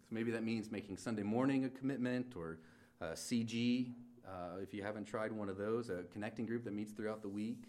So 0.00 0.14
maybe 0.14 0.32
that 0.32 0.42
means 0.42 0.70
making 0.72 0.96
Sunday 0.96 1.22
morning 1.22 1.64
a 1.64 1.68
commitment 1.68 2.34
or 2.36 2.58
CG, 3.00 3.92
uh, 4.28 4.58
if 4.60 4.74
you 4.74 4.82
haven't 4.82 5.04
tried 5.04 5.32
one 5.32 5.48
of 5.48 5.56
those, 5.56 5.88
a 5.88 6.04
connecting 6.12 6.46
group 6.46 6.64
that 6.64 6.74
meets 6.74 6.92
throughout 6.92 7.22
the 7.22 7.28
week. 7.28 7.64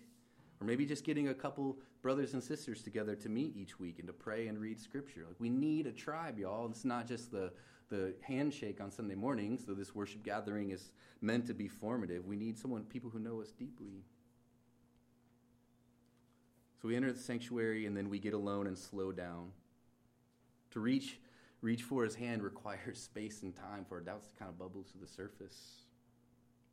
Or 0.61 0.67
maybe 0.67 0.85
just 0.85 1.05
getting 1.05 1.29
a 1.29 1.33
couple 1.33 1.77
brothers 2.01 2.33
and 2.33 2.43
sisters 2.43 2.83
together 2.83 3.15
to 3.15 3.29
meet 3.29 3.55
each 3.55 3.79
week 3.79 3.99
and 3.99 4.07
to 4.07 4.13
pray 4.13 4.47
and 4.47 4.59
read 4.59 4.79
scripture. 4.79 5.23
Like 5.25 5.39
we 5.39 5.49
need 5.49 5.87
a 5.87 5.91
tribe, 5.91 6.37
y'all. 6.37 6.67
It's 6.69 6.83
not 6.83 7.07
just 7.07 7.31
the 7.31 7.51
the 7.89 8.13
handshake 8.21 8.79
on 8.81 8.91
Sunday 8.91 9.15
mornings, 9.15 9.65
though 9.65 9.73
this 9.73 9.95
worship 9.95 10.23
gathering 10.23 10.69
is 10.69 10.91
meant 11.21 11.47
to 11.47 11.53
be 11.53 11.67
formative. 11.67 12.25
We 12.25 12.35
need 12.35 12.57
someone, 12.57 12.83
people 12.83 13.09
who 13.09 13.19
know 13.19 13.41
us 13.41 13.51
deeply. 13.51 14.03
So 16.81 16.87
we 16.87 16.95
enter 16.95 17.11
the 17.11 17.19
sanctuary 17.19 17.85
and 17.85 17.97
then 17.97 18.09
we 18.09 18.19
get 18.19 18.33
alone 18.33 18.67
and 18.67 18.77
slow 18.77 19.11
down. 19.11 19.51
To 20.71 20.79
reach 20.79 21.19
reach 21.61 21.83
for 21.83 22.03
his 22.03 22.15
hand 22.15 22.43
requires 22.51 23.01
space 23.01 23.41
and 23.41 23.55
time 23.55 23.85
for 23.87 23.95
our 23.95 24.01
doubts 24.01 24.27
to 24.27 24.35
kind 24.35 24.49
of 24.49 24.57
bubble 24.57 24.83
to 24.83 24.97
the 24.97 25.07
surface. 25.07 25.88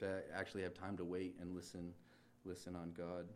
To 0.01 0.23
actually 0.35 0.63
have 0.63 0.75
time 0.75 0.97
to 0.99 1.05
wait 1.05 1.37
and 1.41 1.55
listen, 1.55 1.93
listen 2.45 2.77
on 2.77 2.93
God. 2.97 3.27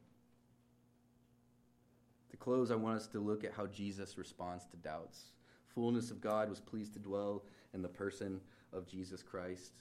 To 2.31 2.37
close, 2.37 2.71
I 2.71 2.77
want 2.77 2.97
us 2.97 3.07
to 3.09 3.19
look 3.21 3.45
at 3.45 3.53
how 3.53 3.67
Jesus 3.67 4.19
responds 4.19 4.67
to 4.67 4.77
doubts. 4.77 5.33
Fullness 5.75 6.11
of 6.11 6.21
God 6.21 6.49
was 6.49 6.61
pleased 6.61 6.93
to 6.95 6.99
dwell 6.99 7.45
in 7.73 7.83
the 7.83 7.89
person 7.89 8.41
of 8.73 8.87
Jesus 8.87 9.23
Christ. 9.23 9.73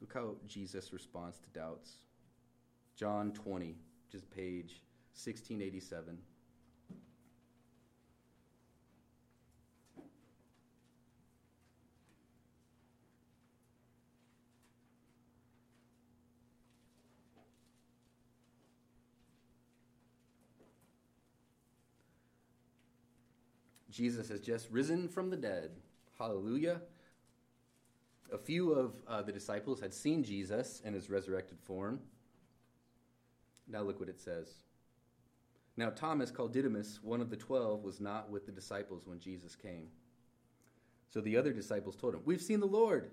Look 0.00 0.14
how 0.14 0.34
Jesus 0.46 0.92
responds 0.92 1.38
to 1.38 1.48
doubts. 1.58 1.92
John 2.96 3.32
20, 3.32 3.76
which 4.06 4.14
is 4.14 4.24
page 4.24 4.82
1687. 5.14 6.18
Jesus 23.94 24.28
has 24.28 24.40
just 24.40 24.68
risen 24.70 25.06
from 25.08 25.30
the 25.30 25.36
dead. 25.36 25.70
Hallelujah. 26.18 26.80
A 28.32 28.38
few 28.38 28.72
of 28.72 28.94
uh, 29.06 29.22
the 29.22 29.30
disciples 29.30 29.80
had 29.80 29.94
seen 29.94 30.24
Jesus 30.24 30.82
in 30.84 30.92
his 30.92 31.08
resurrected 31.08 31.60
form. 31.60 32.00
Now 33.68 33.82
look 33.82 34.00
what 34.00 34.08
it 34.08 34.20
says. 34.20 34.48
Now, 35.76 35.90
Thomas, 35.90 36.32
called 36.32 36.52
Didymus, 36.52 37.00
one 37.02 37.20
of 37.20 37.30
the 37.30 37.36
twelve, 37.36 37.84
was 37.84 38.00
not 38.00 38.30
with 38.30 38.46
the 38.46 38.52
disciples 38.52 39.06
when 39.06 39.20
Jesus 39.20 39.54
came. 39.54 39.86
So 41.08 41.20
the 41.20 41.36
other 41.36 41.52
disciples 41.52 41.94
told 41.94 42.14
him, 42.14 42.22
We've 42.24 42.42
seen 42.42 42.58
the 42.58 42.66
Lord. 42.66 43.12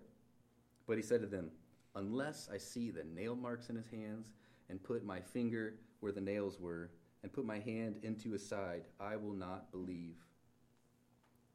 But 0.88 0.98
he 0.98 1.04
said 1.04 1.22
to 1.22 1.28
them, 1.28 1.52
Unless 1.96 2.50
I 2.52 2.58
see 2.58 2.90
the 2.90 3.04
nail 3.04 3.36
marks 3.36 3.70
in 3.70 3.76
his 3.76 3.88
hands, 3.88 4.32
and 4.70 4.82
put 4.82 5.06
my 5.06 5.20
finger 5.20 5.76
where 6.00 6.12
the 6.12 6.22
nails 6.22 6.60
were, 6.60 6.90
and 7.22 7.32
put 7.32 7.46
my 7.46 7.60
hand 7.60 7.98
into 8.02 8.32
his 8.32 8.48
side, 8.48 8.84
I 9.00 9.16
will 9.16 9.34
not 9.34 9.72
believe. 9.72 10.16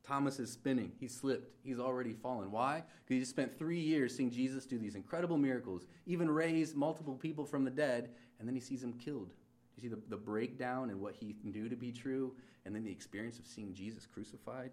Thomas 0.07 0.39
is 0.39 0.51
spinning. 0.53 0.93
He 1.01 1.09
slipped. 1.09 1.53
He's 1.65 1.81
already 1.81 2.13
fallen. 2.13 2.51
Why? 2.53 2.85
Because 3.05 3.21
he 3.21 3.25
spent 3.25 3.59
three 3.59 3.81
years 3.81 4.17
seeing 4.17 4.31
Jesus 4.31 4.67
do 4.67 4.79
these 4.79 4.95
incredible 4.95 5.37
miracles, 5.37 5.87
even 6.07 6.31
raise 6.31 6.75
multiple 6.75 7.15
people 7.15 7.45
from 7.45 7.65
the 7.65 7.71
dead, 7.71 8.11
and 8.39 8.47
then 8.47 8.55
he 8.55 8.61
sees 8.61 8.83
him 8.83 8.93
killed. 8.95 9.33
You 9.77 9.83
see 9.83 9.89
the, 9.89 9.99
the 10.09 10.17
breakdown 10.17 10.91
and 10.91 11.01
what 11.01 11.15
he 11.15 11.37
knew 11.43 11.69
to 11.69 11.77
be 11.77 11.91
true, 11.91 12.35
and 12.65 12.75
then 12.75 12.85
the 12.85 12.91
experience 12.91 13.39
of 13.39 13.47
seeing 13.47 13.75
Jesus 13.75 14.07
crucified? 14.07 14.71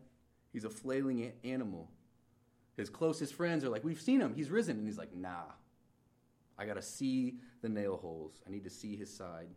He's 0.52 0.65
a 0.65 0.69
flailing 0.69 1.32
animal. 1.43 1.89
His 2.78 2.89
closest 2.89 3.34
friends 3.34 3.63
are 3.63 3.69
like, 3.69 3.84
We've 3.84 4.02
seen 4.02 4.22
him. 4.22 4.34
He's 4.36 4.50
risen. 4.50 4.78
And 4.78 4.86
he's 4.86 4.98
like, 4.98 5.15
Nah. 5.15 5.52
I 6.58 6.65
got 6.65 6.76
to 6.76 6.84
see 6.84 7.39
the 7.63 7.69
nail 7.69 7.98
holes. 7.98 8.39
I 8.48 8.52
need 8.52 8.63
to 8.63 8.69
see 8.69 8.96
his 8.96 9.12
side. 9.12 9.48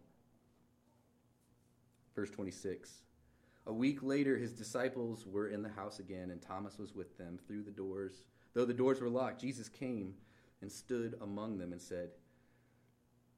Verse 2.15 2.31
26. 2.31 2.91
A 3.66 3.72
week 3.72 4.02
later, 4.02 4.37
his 4.37 4.52
disciples 4.52 5.26
were 5.26 5.48
in 5.48 5.62
the 5.62 5.68
house 5.68 5.98
again, 5.98 6.31
and 6.31 6.40
Thomas 6.40 6.79
was 6.79 6.94
with 6.94 7.18
them 7.18 7.38
through 7.46 7.64
the 7.64 7.72
doors. 7.72 8.22
Though 8.55 8.64
the 8.64 8.72
doors 8.72 9.00
were 9.00 9.09
locked, 9.09 9.40
Jesus 9.40 9.68
came 9.68 10.14
and 10.62 10.70
stood 10.70 11.16
among 11.20 11.59
them 11.59 11.72
and 11.72 11.83
said, 11.83 12.11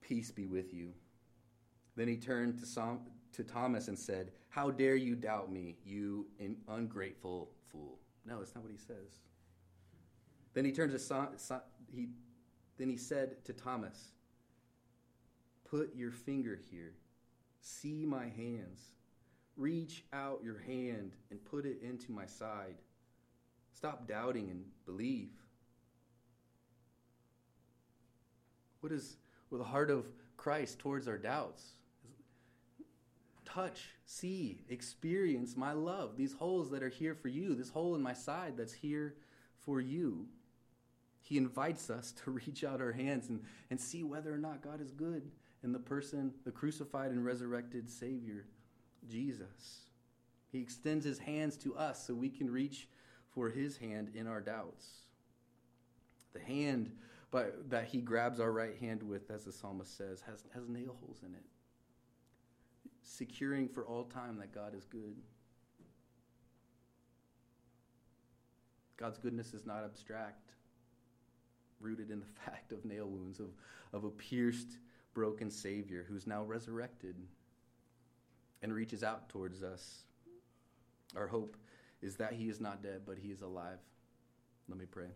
Peace 0.02 0.30
be 0.30 0.46
with 0.46 0.74
you. 0.74 0.92
Then 1.96 2.08
he 2.08 2.16
turned 2.16 2.58
to, 2.58 2.98
to 3.32 3.42
Thomas 3.42 3.88
and 3.88 3.98
said, 3.98 4.32
How 4.50 4.70
dare 4.70 4.96
you 4.96 5.14
doubt 5.16 5.50
me, 5.50 5.76
you 5.84 6.26
ungrateful 6.68 7.50
fool? 7.72 7.98
No, 8.26 8.38
that's 8.38 8.54
not 8.54 8.62
what 8.62 8.72
he 8.72 8.78
says. 8.78 9.20
Then 10.52 10.66
he 10.66 10.72
turned 10.72 10.92
to 10.92 10.98
Som- 10.98 11.36
he, 11.90 12.08
then 12.76 12.90
he 12.90 12.98
said 12.98 13.44
to 13.46 13.54
Thomas, 13.54 14.12
Put 15.64 15.96
your 15.96 16.10
finger 16.10 16.58
here. 16.70 16.92
See 17.60 18.04
my 18.04 18.24
hands 18.28 18.92
Reach 19.58 20.04
out 20.12 20.40
your 20.44 20.60
hand 20.60 21.16
and 21.30 21.44
put 21.44 21.66
it 21.66 21.82
into 21.82 22.12
my 22.12 22.26
side. 22.26 22.76
Stop 23.74 24.06
doubting 24.06 24.50
and 24.50 24.64
believe. 24.86 25.30
What 28.80 28.92
is 28.92 29.16
with 29.50 29.60
the 29.60 29.66
heart 29.66 29.90
of 29.90 30.06
Christ 30.36 30.78
towards 30.78 31.08
our 31.08 31.18
doubts? 31.18 31.72
Touch, 33.44 33.88
see, 34.06 34.60
experience 34.68 35.56
my 35.56 35.72
love. 35.72 36.16
These 36.16 36.34
holes 36.34 36.70
that 36.70 36.84
are 36.84 36.88
here 36.88 37.16
for 37.16 37.28
you, 37.28 37.56
this 37.56 37.70
hole 37.70 37.96
in 37.96 38.02
my 38.02 38.12
side 38.12 38.56
that's 38.56 38.72
here 38.72 39.16
for 39.64 39.80
you. 39.80 40.26
He 41.20 41.36
invites 41.36 41.90
us 41.90 42.12
to 42.24 42.30
reach 42.46 42.62
out 42.62 42.80
our 42.80 42.92
hands 42.92 43.28
and, 43.28 43.42
and 43.70 43.80
see 43.80 44.04
whether 44.04 44.32
or 44.32 44.38
not 44.38 44.62
God 44.62 44.80
is 44.80 44.92
good 44.92 45.32
in 45.64 45.72
the 45.72 45.80
person, 45.80 46.32
the 46.44 46.52
crucified 46.52 47.10
and 47.10 47.24
resurrected 47.24 47.90
Savior 47.90 48.44
Jesus. 49.06 49.80
He 50.50 50.60
extends 50.60 51.04
his 51.04 51.18
hands 51.18 51.56
to 51.58 51.76
us 51.76 52.06
so 52.06 52.14
we 52.14 52.30
can 52.30 52.50
reach 52.50 52.88
for 53.30 53.50
his 53.50 53.76
hand 53.76 54.10
in 54.14 54.26
our 54.26 54.40
doubts. 54.40 54.86
The 56.32 56.40
hand 56.40 56.90
by, 57.30 57.46
that 57.68 57.86
he 57.86 58.00
grabs 58.00 58.40
our 58.40 58.50
right 58.50 58.76
hand 58.78 59.02
with, 59.02 59.30
as 59.30 59.44
the 59.44 59.52
psalmist 59.52 59.96
says, 59.96 60.22
has, 60.26 60.44
has 60.54 60.68
nail 60.68 60.96
holes 61.00 61.20
in 61.26 61.34
it, 61.34 61.44
securing 63.02 63.68
for 63.68 63.84
all 63.84 64.04
time 64.04 64.38
that 64.38 64.54
God 64.54 64.74
is 64.74 64.86
good. 64.86 65.16
God's 68.96 69.18
goodness 69.18 69.52
is 69.52 69.66
not 69.66 69.84
abstract, 69.84 70.52
rooted 71.80 72.10
in 72.10 72.20
the 72.20 72.26
fact 72.44 72.72
of 72.72 72.84
nail 72.84 73.06
wounds, 73.06 73.40
of, 73.40 73.50
of 73.92 74.04
a 74.04 74.10
pierced, 74.10 74.78
broken 75.14 75.50
Savior 75.50 76.06
who's 76.08 76.26
now 76.26 76.44
resurrected 76.44 77.16
and 78.62 78.72
reaches 78.72 79.02
out 79.02 79.28
towards 79.28 79.62
us. 79.62 80.02
Our 81.16 81.26
hope 81.26 81.56
is 82.02 82.16
that 82.16 82.32
he 82.32 82.48
is 82.48 82.60
not 82.60 82.82
dead, 82.82 83.02
but 83.06 83.18
he 83.18 83.28
is 83.30 83.42
alive. 83.42 83.78
Let 84.68 84.78
me 84.78 84.86
pray. 84.90 85.08